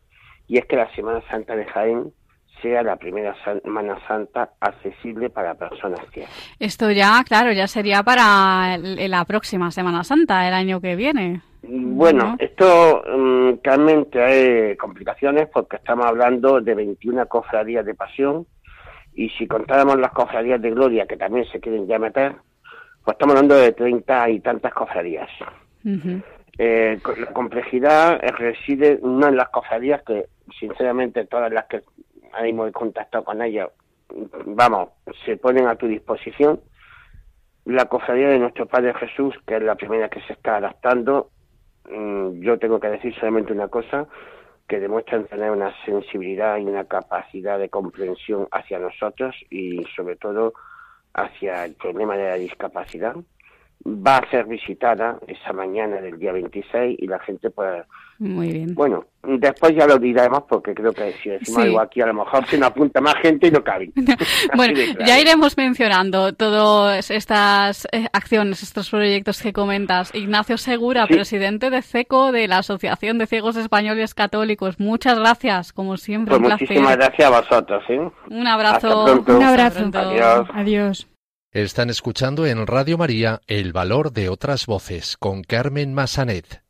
[0.47, 2.13] y es que la Semana Santa de Jaén
[2.63, 6.32] sea la primera Semana Santa accesible para personas ciegas.
[6.60, 11.41] Esto ya, claro, ya sería para la próxima Semana Santa, el año que viene.
[11.62, 18.47] Bueno, esto um, realmente hay complicaciones porque estamos hablando de 21 cofradías de pasión
[19.13, 22.36] y si contáramos las cofradías de gloria que también se quieren ya meter,
[23.04, 25.30] pues estamos hablando de 30 y tantas cofradías.
[26.58, 30.26] Eh, la complejidad reside no en las cofradías, que
[30.60, 31.82] sinceramente todas las que
[32.39, 33.69] hemos contactado con ellas,
[34.46, 34.89] vamos,
[35.26, 36.62] se ponen a tu disposición.
[37.65, 41.30] La cofradía de nuestro Padre Jesús, que es la primera que se está adaptando,
[41.89, 44.08] mm, yo tengo que decir solamente una cosa,
[44.67, 50.54] que demuestran tener una sensibilidad y una capacidad de comprensión hacia nosotros y sobre todo
[51.13, 53.15] hacia el problema de la discapacidad.
[53.86, 57.84] Va a ser visitada esa mañana del día 26 y la gente puede
[58.19, 58.76] muy bien.
[58.76, 62.45] Bueno, después ya lo diremos porque creo que si decimos algo aquí a lo mejor
[62.47, 63.91] se nos apunta más gente y no cabe.
[64.56, 70.13] bueno, ya iremos mencionando todas estas eh, acciones, estos proyectos que comentas.
[70.13, 74.80] Ignacio Segura, presidente de CECO, de la Asociación de Ciegos Españoles Católicos.
[74.80, 76.38] Muchas gracias, como siempre.
[76.38, 77.84] Pues muchísimas gracias a vosotros.
[77.89, 78.10] ¿eh?
[78.30, 79.23] Un abrazo.
[79.28, 79.89] Un abrazo.
[79.93, 80.47] Adiós.
[80.54, 81.08] Adiós.
[81.52, 86.62] Están escuchando en Radio María El Valor de otras Voces con Carmen Massanet.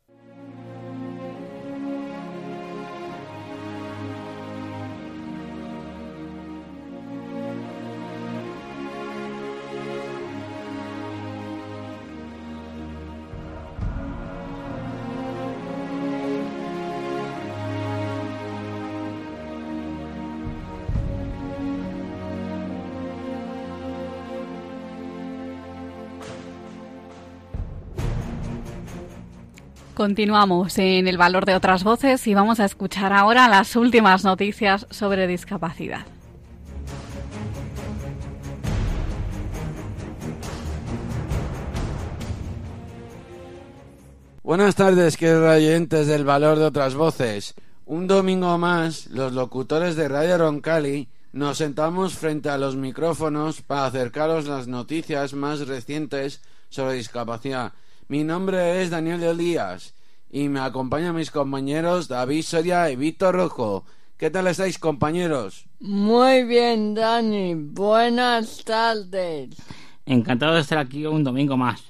[29.94, 34.88] Continuamos en el valor de otras voces y vamos a escuchar ahora las últimas noticias
[34.90, 36.04] sobre discapacidad.
[44.42, 47.54] Buenas tardes, queridos oyentes del valor de otras voces.
[47.86, 53.86] Un domingo más, los locutores de Radio Roncali nos sentamos frente a los micrófonos para
[53.86, 57.72] acercaros las noticias más recientes sobre discapacidad
[58.08, 59.94] mi nombre es Daniel Elías
[60.30, 63.84] y me acompañan mis compañeros David Soria y Víctor Rojo.
[64.18, 65.66] ¿Qué tal estáis, compañeros?
[65.80, 67.54] Muy bien, Dani.
[67.54, 69.56] Buenas tardes.
[70.04, 71.82] Encantado de estar aquí un domingo más.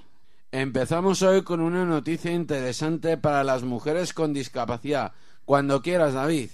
[0.52, 5.12] Empezamos hoy con una noticia interesante para las mujeres con discapacidad.
[5.44, 6.50] Cuando quieras, David.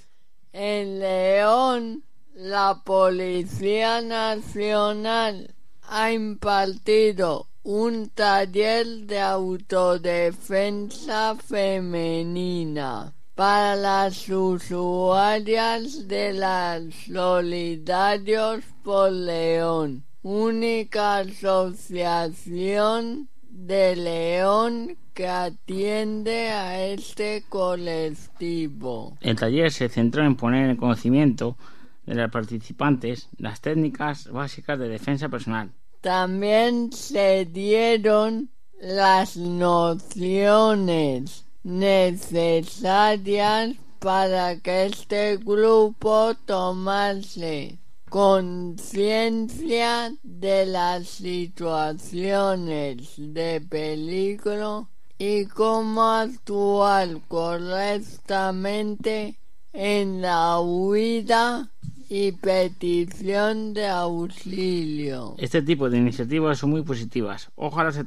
[0.53, 2.03] En León,
[2.35, 16.85] la Policía Nacional ha impartido un taller de autodefensa femenina para las usuarias de las
[17.07, 29.19] Solidarios por León, única asociación de León que atiende a este colectivo.
[29.21, 31.59] El taller se centró en poner en conocimiento
[32.07, 43.77] de los participantes las técnicas básicas de defensa personal también se dieron las nociones necesarias
[43.99, 59.39] para que este grupo tomase conciencia de las situaciones de peligro y cómo actuar correctamente
[59.73, 61.71] en la huida
[62.13, 65.37] y petición de auxilio.
[65.39, 67.51] Este tipo de iniciativas son muy positivas.
[67.55, 68.05] Ojalá se,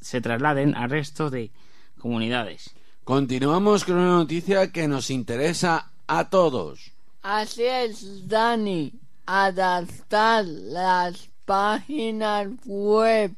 [0.00, 1.50] se trasladen al resto de
[1.98, 2.70] comunidades.
[3.02, 6.92] Continuamos con una noticia que nos interesa a todos.
[7.22, 8.92] Así es, Dani.
[9.26, 13.34] Adaptar las páginas web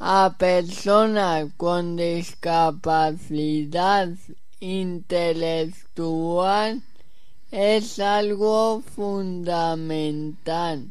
[0.00, 4.08] a personas con discapacidad
[4.58, 6.82] intelectual
[7.54, 10.90] es algo fundamental.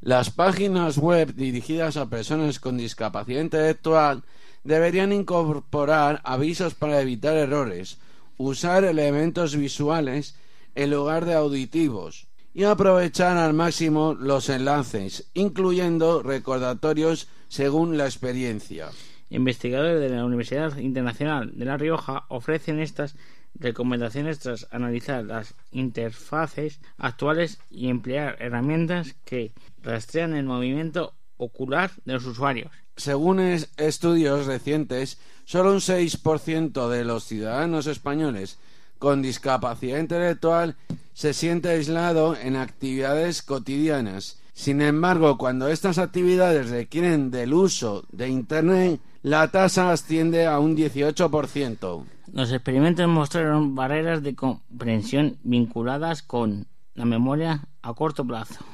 [0.00, 4.22] Las páginas web dirigidas a personas con discapacidad intelectual
[4.62, 7.98] deberían incorporar avisos para evitar errores,
[8.36, 10.36] usar elementos visuales
[10.76, 18.90] en lugar de auditivos y aprovechar al máximo los enlaces, incluyendo recordatorios según la experiencia.
[19.28, 23.16] Investigadores de la Universidad Internacional de La Rioja ofrecen estas
[23.54, 32.14] recomendaciones tras analizar las interfaces actuales y emplear herramientas que rastrean el movimiento ocular de
[32.14, 32.70] los usuarios.
[32.96, 38.58] Según estudios recientes, solo un 6% de los ciudadanos españoles
[38.98, 40.76] con discapacidad intelectual
[41.14, 44.38] se siente aislado en actividades cotidianas.
[44.52, 50.76] Sin embargo, cuando estas actividades requieren del uso de Internet, la tasa asciende a un
[50.76, 52.04] 18%.
[52.32, 58.64] Los experimentos mostraron barreras de comprensión vinculadas con la memoria a corto plazo.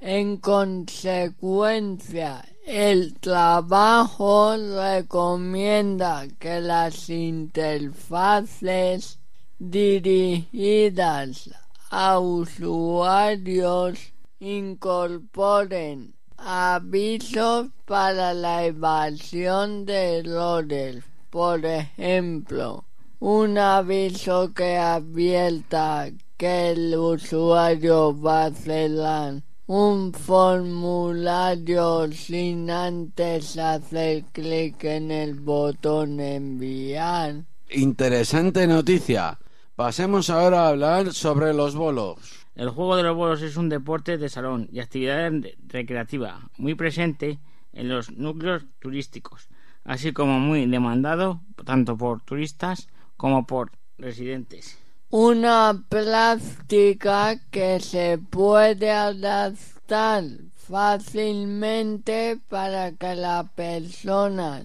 [0.00, 9.18] En consecuencia, el trabajo recomienda que las interfaces
[9.58, 11.48] dirigidas
[11.90, 21.02] a usuarios incorporen avisos para la evasión de errores.
[21.30, 22.84] Por ejemplo,
[23.20, 34.24] un aviso que advierta que el usuario va a cerrar un formulario sin antes hacer
[34.32, 37.44] clic en el botón enviar.
[37.68, 39.38] Interesante noticia.
[39.76, 42.46] Pasemos ahora a hablar sobre los bolos.
[42.54, 45.30] El juego de los bolos es un deporte de salón y actividad
[45.68, 47.38] recreativa muy presente
[47.74, 49.50] en los núcleos turísticos,
[49.84, 52.88] así como muy demandado tanto por turistas
[53.20, 54.78] como por residentes.
[55.10, 60.24] Una práctica que se puede adaptar
[60.56, 64.64] fácilmente para que la persona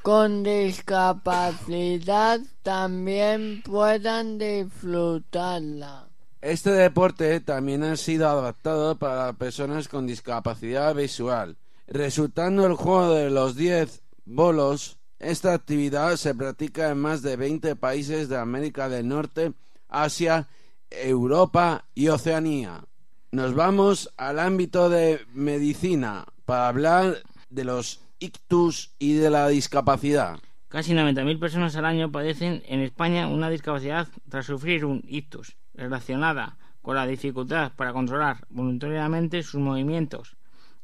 [0.00, 6.08] con discapacidad también puedan disfrutarla.
[6.40, 13.28] Este deporte también ha sido adaptado para personas con discapacidad visual, resultando el juego de
[13.28, 14.96] los 10 bolos.
[15.24, 19.54] Esta actividad se practica en más de 20 países de América del Norte,
[19.88, 20.48] Asia,
[20.90, 22.84] Europa y Oceanía.
[23.32, 30.40] Nos vamos al ámbito de medicina para hablar de los ictus y de la discapacidad.
[30.68, 36.58] Casi 90.000 personas al año padecen en España una discapacidad tras sufrir un ictus relacionada
[36.82, 40.36] con la dificultad para controlar voluntariamente sus movimientos,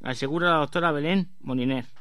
[0.03, 2.00] asegura la doctora Belén Moliner.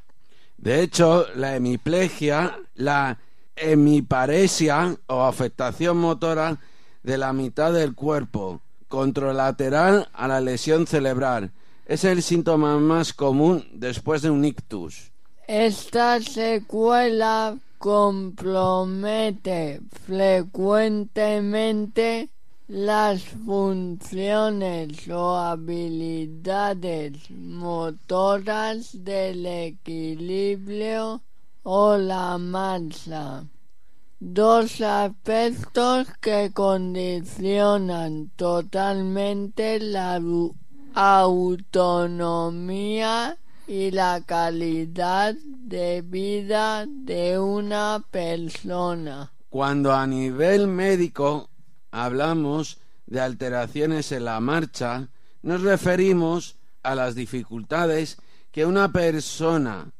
[0.62, 3.18] De hecho, la hemiplegia, la
[3.56, 6.60] hemiparesia o afectación motora
[7.02, 11.54] de la mitad del cuerpo, contralateral a la lesión cerebral,
[11.86, 15.14] es el síntoma más común después de un ictus.
[15.48, 22.32] Esta secuela compromete frecuentemente
[22.70, 31.24] las funciones o habilidades motoras del equilibrio
[31.64, 33.48] o la masa,
[34.20, 40.22] dos aspectos que condicionan totalmente la
[40.94, 41.76] autonomía
[43.66, 49.32] y la calidad de vida de una persona.
[49.50, 51.49] Cuando a nivel médico
[51.92, 55.10] hablamos de alteraciones en la marcha,
[55.42, 58.18] nos referimos a las dificultades
[58.52, 59.92] que una persona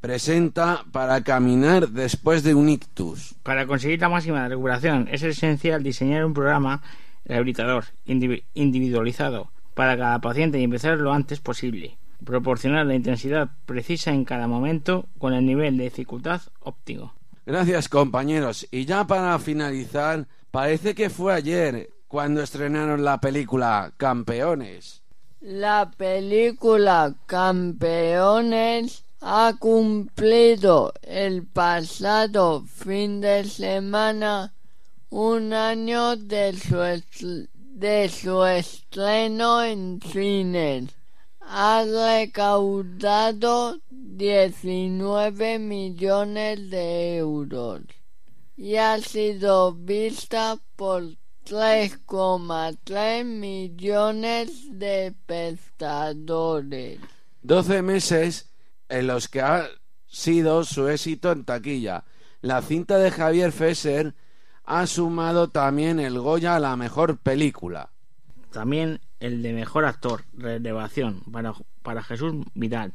[0.00, 3.34] presenta para caminar después de un ictus.
[3.42, 6.82] Para conseguir la máxima recuperación es esencial diseñar un programa
[7.24, 14.24] rehabilitador individualizado para cada paciente y empezar lo antes posible proporcionar la intensidad precisa en
[14.24, 17.14] cada momento con el nivel de dificultad óptimo.
[17.46, 18.66] Gracias compañeros.
[18.70, 25.02] Y ya para finalizar, parece que fue ayer cuando estrenaron la película Campeones.
[25.40, 34.54] La película Campeones ha cumplido el pasado fin de semana
[35.10, 40.98] un año de su, de su estreno en cines
[41.50, 47.80] ha recaudado 19 millones de euros
[48.58, 51.04] y ha sido vista por
[51.46, 56.98] 3,3 millones de espectadores.
[57.42, 58.52] 12 meses
[58.88, 59.68] en los que ha
[60.08, 62.04] sido su éxito en taquilla.
[62.40, 64.16] La cinta de Javier Fesser
[64.64, 67.92] ha sumado también el Goya a la mejor película.
[68.50, 72.92] También el de mejor actor, relevación, para, para Jesús Vidal.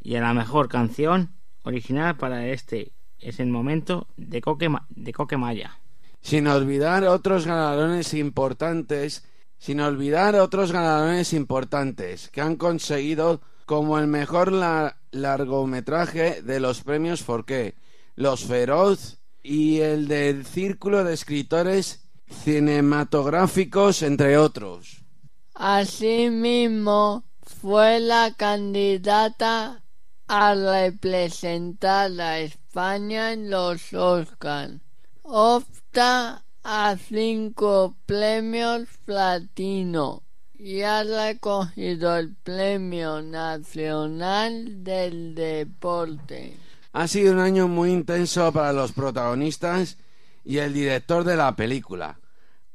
[0.00, 1.34] Y a la mejor canción
[1.64, 2.92] original para este
[3.22, 5.78] es el momento de Coque, de Coque Maya.
[6.20, 9.24] Sin olvidar otros galardones importantes,
[9.58, 14.52] sin olvidar otros galardones importantes que han conseguido como el mejor
[15.12, 17.74] largometraje de los premios Forqué,
[18.14, 25.04] Los Feroz y el del Círculo de Escritores Cinematográficos, entre otros.
[25.54, 29.81] Asimismo, fue la candidata
[30.34, 34.80] a representar a España en los Oscars.
[35.20, 40.22] Opta a cinco premios platino
[40.54, 46.56] y ha recogido el Premio Nacional del Deporte.
[46.94, 49.98] Ha sido un año muy intenso para los protagonistas
[50.46, 52.21] y el director de la película.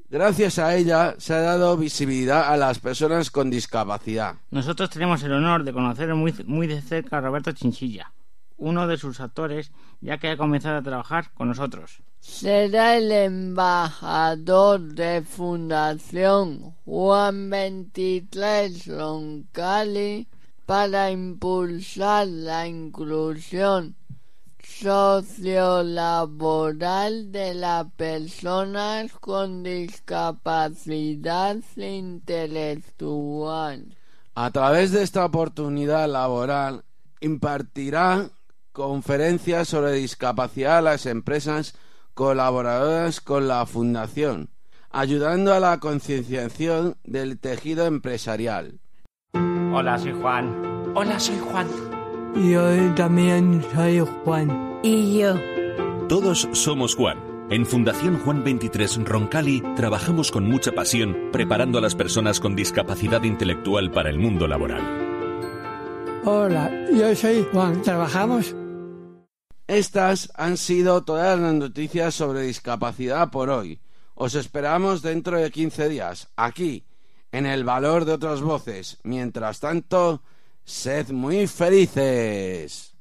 [0.10, 4.36] Gracias a ella se ha dado visibilidad a las personas con discapacidad.
[4.51, 8.14] Nosotros tenemos el honor de conocer muy, muy de cerca a Roberto Chinchilla,
[8.55, 12.01] uno de sus actores, ya que ha comenzado a trabajar con nosotros.
[12.20, 20.30] Será el embajador de Fundación Juan 23 Roncalli
[20.66, 23.97] para impulsar la inclusión
[24.68, 33.97] sociolaboral de las personas con discapacidad intelectual.
[34.36, 36.84] A través de esta oportunidad laboral
[37.22, 38.30] impartirá
[38.72, 41.74] conferencias sobre discapacidad a las empresas
[42.13, 44.51] colaboradoras con la Fundación,
[44.91, 48.80] ayudando a la concienciación del tejido empresarial.
[49.34, 50.93] Hola, soy Juan.
[50.93, 51.97] Hola, soy Juan.
[52.36, 54.80] Yo también soy Juan.
[54.84, 55.36] Y yo.
[56.08, 57.18] Todos somos Juan.
[57.50, 63.24] En Fundación Juan 23 Roncali trabajamos con mucha pasión preparando a las personas con discapacidad
[63.24, 64.84] intelectual para el mundo laboral.
[66.26, 67.82] Hola, yo soy Juan.
[67.82, 68.54] ¿Trabajamos?
[69.68, 73.80] Estas han sido todas las noticias sobre discapacidad por hoy.
[74.14, 76.86] Os esperamos dentro de 15 días, aquí,
[77.32, 78.98] en el valor de otras voces.
[79.04, 80.22] Mientras tanto,
[80.68, 82.93] sed muy felices.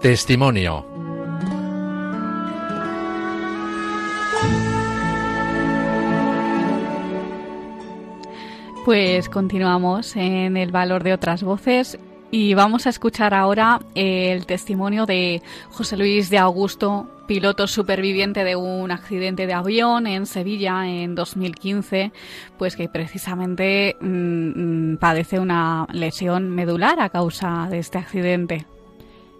[0.00, 0.86] Testimonio
[8.86, 11.98] Pues continuamos en el valor de otras voces
[12.30, 18.56] y vamos a escuchar ahora el testimonio de José Luis de Augusto, piloto superviviente de
[18.56, 22.12] un accidente de avión en Sevilla en 2015,
[22.58, 28.66] pues que precisamente mm, mm, padece una lesión medular a causa de este accidente.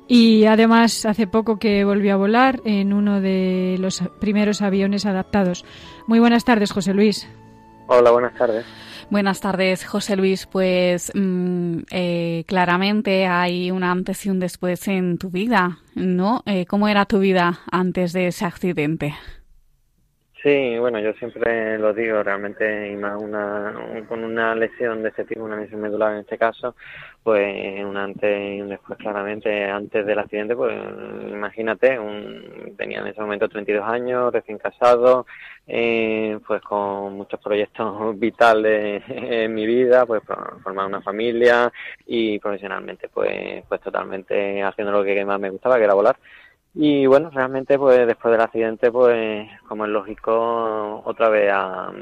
[0.06, 5.66] Y además hace poco que volvió a volar en uno de los primeros aviones adaptados.
[6.06, 7.28] Muy buenas tardes, José Luis.
[7.88, 8.64] Hola, buenas tardes.
[9.10, 10.44] Buenas tardes, José Luis.
[10.44, 16.42] Pues mm, eh, claramente hay un antes y un después en tu vida, ¿no?
[16.44, 19.14] Eh, ¿Cómo era tu vida antes de ese accidente?
[20.42, 23.74] Sí, bueno, yo siempre lo digo, realmente una,
[24.08, 26.76] con una lesión de ese tipo, una lesión medular en este caso,
[27.24, 29.64] pues un antes y un después claramente.
[29.64, 30.76] Antes del accidente, pues
[31.28, 35.26] imagínate, un, tenía en ese momento 32 años, recién casado,
[35.66, 40.22] eh, pues con muchos proyectos vitales en mi vida, pues
[40.62, 41.72] formar una familia
[42.06, 46.16] y profesionalmente, pues, pues totalmente haciendo lo que más me gustaba, que era volar.
[46.74, 51.92] Y bueno, realmente pues después del accidente pues como es lógico otra vez a,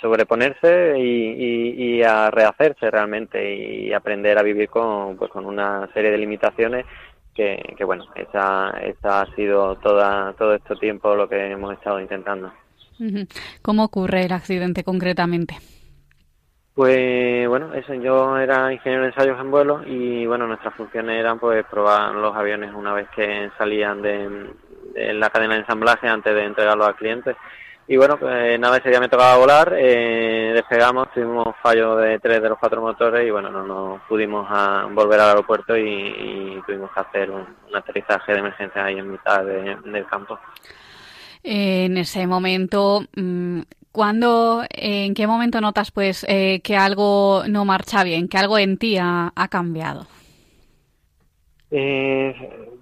[0.00, 6.18] sobreponerse y, a rehacerse realmente y aprender a vivir con, pues, con una serie de
[6.18, 6.86] limitaciones
[7.34, 12.00] que, que bueno, esa, esa ha sido toda, todo este tiempo lo que hemos estado
[12.00, 12.52] intentando.
[13.62, 15.56] ¿Cómo ocurre el accidente concretamente?
[16.78, 21.40] Pues bueno, eso yo era ingeniero de ensayos en vuelo y bueno, nuestras funciones eran
[21.40, 24.46] pues probar los aviones una vez que salían de,
[24.94, 27.34] la cadena de ensamblaje antes de entregarlos al cliente.
[27.88, 32.40] Y bueno, pues nada, ese día me tocaba volar, eh, despegamos, tuvimos fallo de tres
[32.40, 36.92] de los cuatro motores y bueno, no nos pudimos a volver al aeropuerto y, tuvimos
[36.92, 40.38] que hacer un, aterrizaje de emergencia ahí en mitad del campo.
[41.42, 43.62] En ese momento, mm,
[43.98, 48.78] ¿Cuándo, en qué momento notas pues eh, que algo no marcha bien, que algo en
[48.78, 50.06] ti ha, cambiado?
[51.72, 52.32] Eh,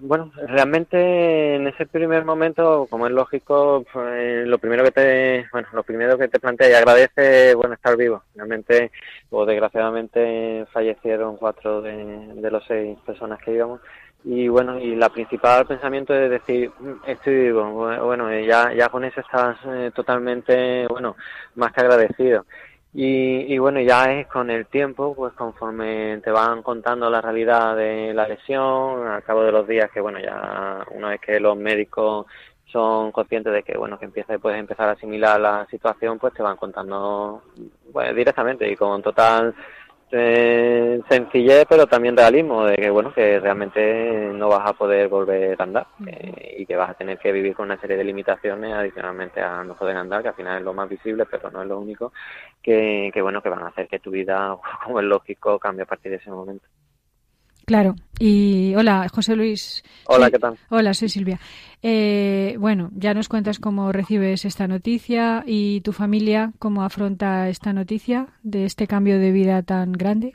[0.00, 5.68] bueno, realmente en ese primer momento, como es lógico, pues, lo primero que te, bueno,
[5.72, 8.22] lo primero que te plantea y agradece, bueno, estar vivo.
[8.34, 8.90] Realmente,
[9.30, 11.94] o desgraciadamente, fallecieron cuatro de,
[12.34, 13.80] de los seis personas que íbamos
[14.28, 17.70] y bueno y la principal pensamiento es decir mm, estoy vivo
[18.04, 21.16] bueno ya ya con eso estás eh, totalmente bueno
[21.54, 22.44] más que agradecido.
[22.98, 27.76] Y, y, bueno, ya es con el tiempo, pues conforme te van contando la realidad
[27.76, 31.58] de la lesión, al cabo de los días, que bueno, ya una vez que los
[31.58, 32.24] médicos
[32.72, 36.42] son conscientes de que bueno que empieza puedes empezar a asimilar la situación pues te
[36.42, 37.42] van contando
[37.92, 39.54] pues, directamente y con total
[40.12, 45.60] eh, sencillez pero también realismo de que bueno que realmente no vas a poder volver
[45.60, 48.72] a andar eh, y que vas a tener que vivir con una serie de limitaciones
[48.72, 51.68] adicionalmente a no poder andar que al final es lo más visible pero no es
[51.68, 52.12] lo único
[52.62, 55.86] que, que bueno que van a hacer que tu vida como es lógico cambie a
[55.86, 56.66] partir de ese momento
[57.66, 57.96] Claro.
[58.20, 59.82] Y hola, José Luis.
[60.06, 60.56] Hola, ¿qué tal?
[60.70, 61.40] Hola, soy Silvia.
[61.82, 67.72] Eh, bueno, ya nos cuentas cómo recibes esta noticia y tu familia, cómo afronta esta
[67.72, 70.32] noticia de este cambio de vida tan grande.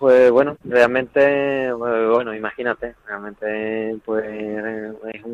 [0.00, 5.24] Pues bueno, realmente, bueno, imagínate, realmente pues es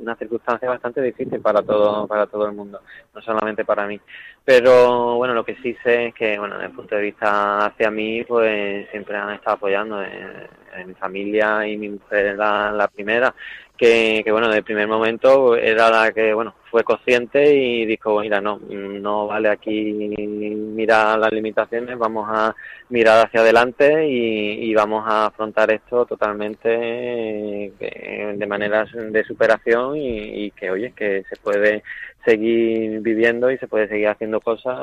[0.00, 2.80] una circunstancia bastante difícil para todo para todo el mundo,
[3.14, 4.00] no solamente para mí.
[4.44, 7.90] Pero bueno, lo que sí sé es que, bueno, desde el punto de vista hacia
[7.90, 13.34] mí, pues siempre han estado apoyando en, mi familia y mi mujer era la primera
[13.78, 18.40] que, que, bueno, el primer momento era la que, bueno, fue consciente y dijo, mira,
[18.40, 22.54] no, no vale aquí mirar las limitaciones, vamos a
[22.88, 29.96] mirar hacia adelante y, y vamos a afrontar esto totalmente eh, de manera de superación
[29.96, 31.82] y, y, que, oye, que se puede
[32.28, 34.76] seguir viviendo y se puede seguir haciendo cosas,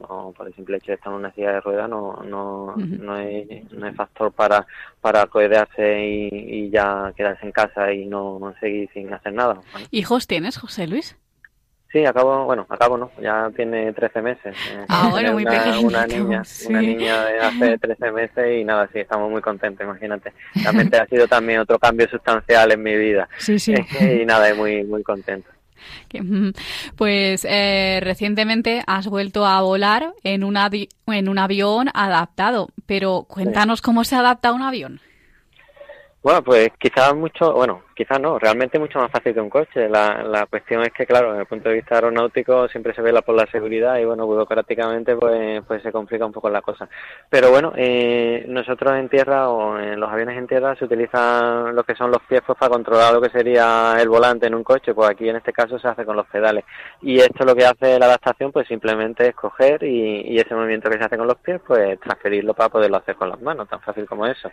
[0.00, 3.18] no, por el simple hecho de estar en una silla de ruedas no, no, no,
[3.18, 4.66] es, no es factor para,
[5.00, 9.60] para codearse y, y ya quedarse en casa y no seguir sin hacer nada.
[9.90, 11.16] ¿Hijos tienes, José Luis?
[11.92, 14.56] Sí, acabo, bueno, acabo no, ya tiene 13 meses.
[14.70, 18.88] Eh, ah, bueno, muy una, Una niña, una niña de hace 13 meses y nada,
[18.92, 20.32] sí, estamos muy contentos, imagínate.
[20.54, 23.28] Realmente ha sido también otro cambio sustancial en mi vida.
[23.38, 23.74] Sí, sí.
[24.00, 25.48] y nada, muy, muy contento.
[26.18, 26.50] Mm,
[26.96, 33.82] pues eh, recientemente has vuelto a volar en un, en un avión adaptado, pero cuéntanos
[33.82, 35.00] cómo se adapta un avión.
[36.22, 39.88] Bueno, pues quizás mucho, bueno, quizás no, realmente mucho más fácil que un coche.
[39.88, 43.22] La, la cuestión es que, claro, desde el punto de vista aeronáutico siempre se vela
[43.22, 46.88] por la seguridad y, bueno, burocráticamente pues, pues se complica un poco la cosa.
[47.30, 51.84] Pero bueno, eh, nosotros en tierra o en los aviones en tierra se utilizan lo
[51.84, 54.92] que son los pies pues, para controlar lo que sería el volante en un coche,
[54.92, 56.64] pues aquí en este caso se hace con los pedales.
[57.00, 60.90] Y esto lo que hace la adaptación pues simplemente es coger y, y ese movimiento
[60.90, 63.80] que se hace con los pies pues transferirlo para poderlo hacer con las manos, tan
[63.80, 64.50] fácil como eso.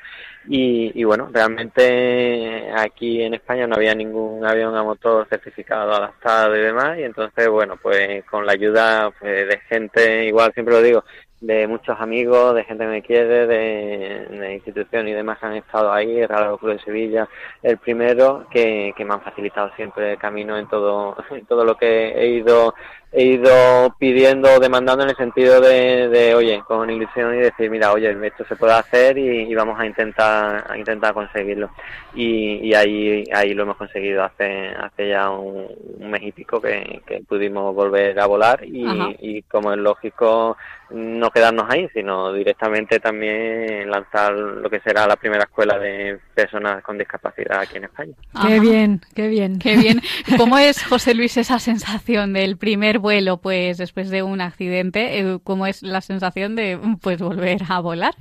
[0.47, 6.55] Y, y bueno, realmente aquí en España no había ningún avión a motor certificado, adaptado
[6.55, 10.81] y demás, y entonces, bueno, pues con la ayuda pues, de gente, igual siempre lo
[10.81, 11.03] digo,
[11.43, 15.55] de muchos amigos, de gente que me quiere, de, de instituciones y demás que han
[15.55, 17.27] estado ahí, el Real Club de Sevilla,
[17.61, 21.75] el primero, que, que me han facilitado siempre el camino en todo, en todo lo
[21.75, 22.73] que he ido
[23.13, 27.93] he ido pidiendo, demandando en el sentido de, de, oye, con ilusión y decir, mira,
[27.93, 31.69] oye, esto se puede hacer y, vamos a intentar, a intentar conseguirlo.
[32.15, 35.67] Y, y, ahí, ahí lo hemos conseguido hace, hace ya un,
[35.99, 38.85] mes y pico que, que pudimos volver a volar y,
[39.19, 40.57] y como es lógico,
[40.93, 46.83] no quedarnos ahí, sino directamente también lanzar lo que será la primera escuela de personas
[46.83, 48.13] con discapacidad aquí en España.
[48.45, 49.59] Qué bien, qué bien.
[49.59, 50.01] Qué bien.
[50.37, 55.39] ¿Cómo es, José Luis, esa sensación del primer vuelo, pues después de un accidente, eh,
[55.43, 58.15] ¿cómo es la sensación de pues volver a volar?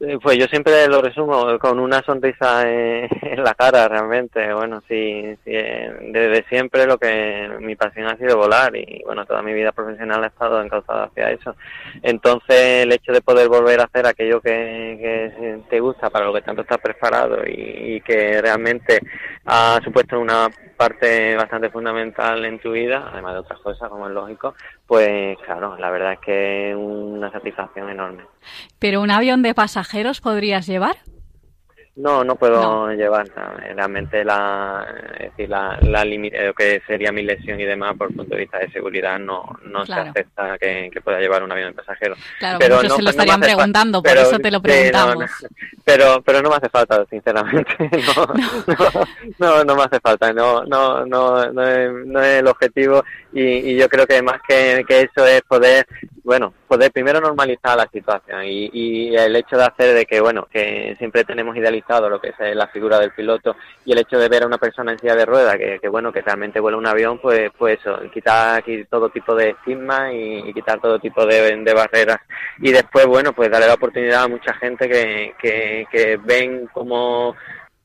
[0.00, 4.52] Eh, pues yo siempre lo resumo con una sonrisa en, la cara, realmente.
[4.52, 9.26] Bueno, sí, sí, eh, desde siempre lo que mi pasión ha sido volar y bueno,
[9.26, 11.56] toda mi vida profesional ha estado encauzada hacia eso.
[12.02, 16.42] Entonces, el hecho de poder volver a hacer aquello que, te gusta, para lo que
[16.42, 19.00] tanto estás preparado y, y que realmente
[19.46, 24.14] ha supuesto una parte bastante fundamental en tu vida, además de otras cosas, como es
[24.14, 24.54] lógico,
[24.86, 28.22] pues claro, la verdad es que es una satisfacción enorme.
[28.78, 29.87] ¿Pero un avión de pasajeros
[30.22, 30.96] podrías llevar?
[31.98, 33.26] No, no puedo llevar
[33.74, 38.36] realmente la, es decir, la, la lo que sería mi lesión y demás por punto
[38.36, 42.16] de vista de seguridad no, no se acepta que, pueda llevar un avión de pasajeros.
[42.38, 45.28] Claro, pero no, se lo estarían preguntando, por eso te lo preguntamos.
[45.84, 47.74] pero, pero no me hace falta, sinceramente.
[49.38, 53.42] No, no, me hace falta, no, no, no, no, es, no es el objetivo y,
[53.42, 55.86] y yo creo que más que, que eso es poder
[56.28, 60.46] bueno, poder primero normalizar la situación y, y, el hecho de hacer de que, bueno,
[60.52, 63.56] que siempre tenemos idealizado lo que es la figura del piloto
[63.86, 66.12] y el hecho de ver a una persona en silla de rueda que, que bueno,
[66.12, 67.78] que realmente vuela un avión, pues, pues
[68.12, 72.18] quitar aquí todo tipo de estigma y, quitar todo tipo de, de, barreras.
[72.58, 77.34] Y después, bueno, pues darle la oportunidad a mucha gente que, que, que ven como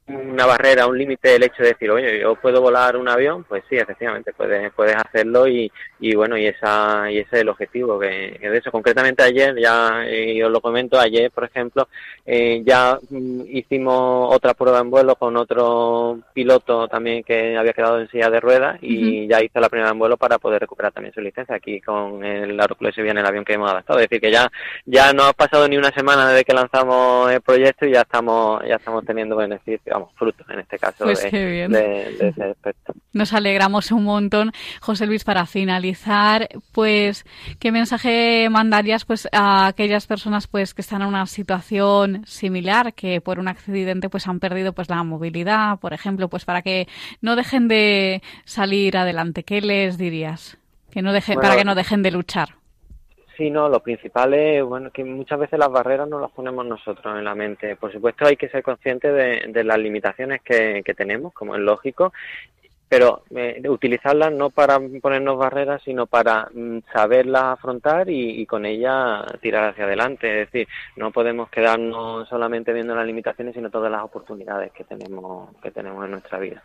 [0.07, 3.63] una barrera, un límite el hecho de decir, oye, yo puedo volar un avión, pues
[3.69, 7.99] sí, efectivamente, puedes, puedes hacerlo y, y bueno, y esa y ese es el objetivo
[7.99, 8.71] que, de eso.
[8.71, 10.03] Concretamente ayer, ya
[10.35, 11.87] yo lo comento, ayer, por ejemplo,
[12.25, 17.99] eh, ya mm, hicimos otra prueba en vuelo con otro piloto también que había quedado
[17.99, 21.13] en silla de ruedas y ya hizo la primera en vuelo para poder recuperar también
[21.13, 23.99] su licencia aquí con el Aeroclub en el avión que hemos adaptado.
[23.99, 24.51] Es decir, que ya,
[24.85, 28.61] ya no ha pasado ni una semana desde que lanzamos el proyecto y ya estamos,
[28.67, 32.93] ya estamos teniendo beneficios vamos, frutos en este caso pues de, de, ese aspecto.
[33.13, 34.51] Nos alegramos un montón.
[34.81, 37.25] José Luis, para finalizar, pues,
[37.59, 43.21] ¿qué mensaje mandarías pues a aquellas personas pues que están en una situación similar, que
[43.21, 46.87] por un accidente pues han perdido pues la movilidad, por ejemplo, pues para que
[47.21, 49.43] no dejen de salir adelante?
[49.43, 50.57] ¿Qué les dirías?
[50.91, 52.62] Que no dejen, para que no dejen de luchar.
[53.35, 57.17] Sí, no, lo principal es bueno, que muchas veces las barreras no las ponemos nosotros
[57.17, 57.75] en la mente.
[57.75, 62.13] Por supuesto hay que ser consciente de, las limitaciones que, tenemos, como es lógico,
[62.87, 69.25] pero eh, utilizarlas no para ponernos barreras, sino para mm, saberlas afrontar y, con ellas
[69.41, 70.41] tirar hacia adelante.
[70.41, 75.49] Es decir, no podemos quedarnos solamente viendo las limitaciones, sino todas las oportunidades que tenemos,
[75.59, 76.61] que tenemos en nuestra vida.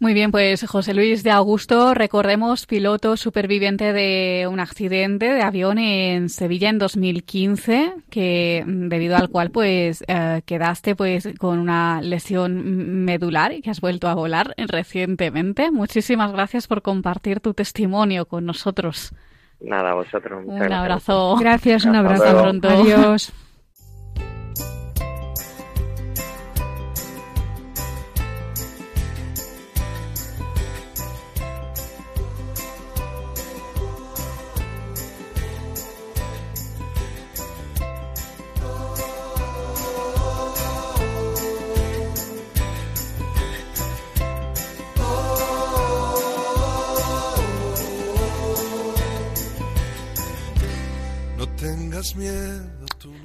[0.00, 5.78] Muy bien, pues José Luis de Augusto, recordemos, piloto superviviente de un accidente de avión
[5.78, 13.04] en Sevilla en 2015, que debido al cual pues eh, quedaste pues con una lesión
[13.04, 15.72] medular y que has vuelto a volar recientemente.
[15.72, 19.12] Muchísimas gracias por compartir tu testimonio con nosotros.
[19.60, 20.44] Nada, vosotros.
[20.46, 21.36] Un abrazo.
[21.40, 22.40] Gracias, un abrazo.
[22.40, 22.68] pronto.
[22.68, 23.32] Adiós.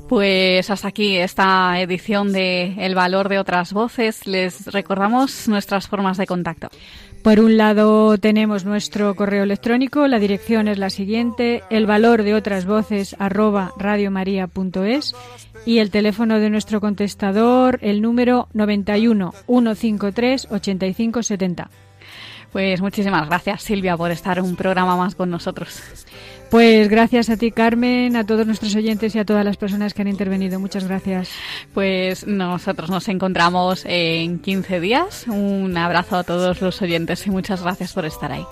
[0.10, 4.28] Pues hasta aquí esta edición de El valor de otras voces.
[4.28, 6.70] Les recordamos nuestras formas de contacto.
[7.24, 12.34] Por un lado tenemos nuestro correo electrónico, la dirección es la siguiente, el valor de
[12.34, 15.16] otras voces arroba radiomaria.es
[15.66, 21.70] y el teléfono de nuestro contestador, el número 91 153 8570.
[22.54, 25.82] Pues muchísimas gracias Silvia por estar un programa más con nosotros.
[26.52, 30.04] Pues gracias a ti, Carmen, a todos nuestros oyentes y a todas las personas que
[30.04, 30.60] han intervenido.
[30.60, 31.30] Muchas gracias.
[31.74, 35.26] Pues nosotros nos encontramos en 15 días.
[35.28, 38.46] Un abrazo a todos los oyentes y muchas gracias por estar ahí.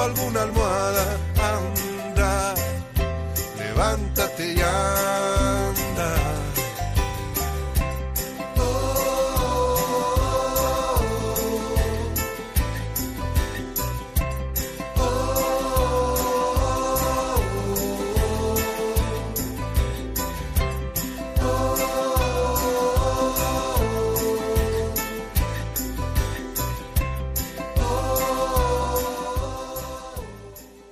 [0.00, 1.16] alguna almohada,
[3.56, 4.56] levántate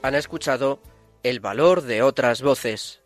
[0.07, 0.79] han escuchado
[1.23, 3.01] El valor de otras voces,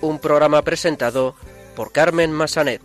[0.00, 1.34] un programa presentado
[1.76, 2.80] por Carmen Massanet.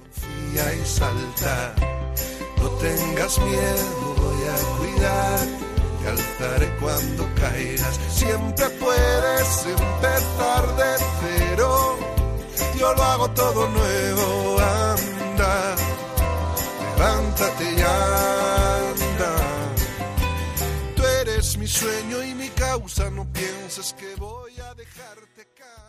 [2.57, 5.39] No tengas miedo, voy a cuidar,
[6.01, 7.99] te alzaré cuando caigas.
[8.09, 11.97] Siempre puedes empezar de cero,
[12.77, 15.75] yo lo hago todo nuevo, anda,
[16.97, 18.49] levántate ya
[21.57, 25.88] mi sueño y causa, no pienses que voy a dejarte caer.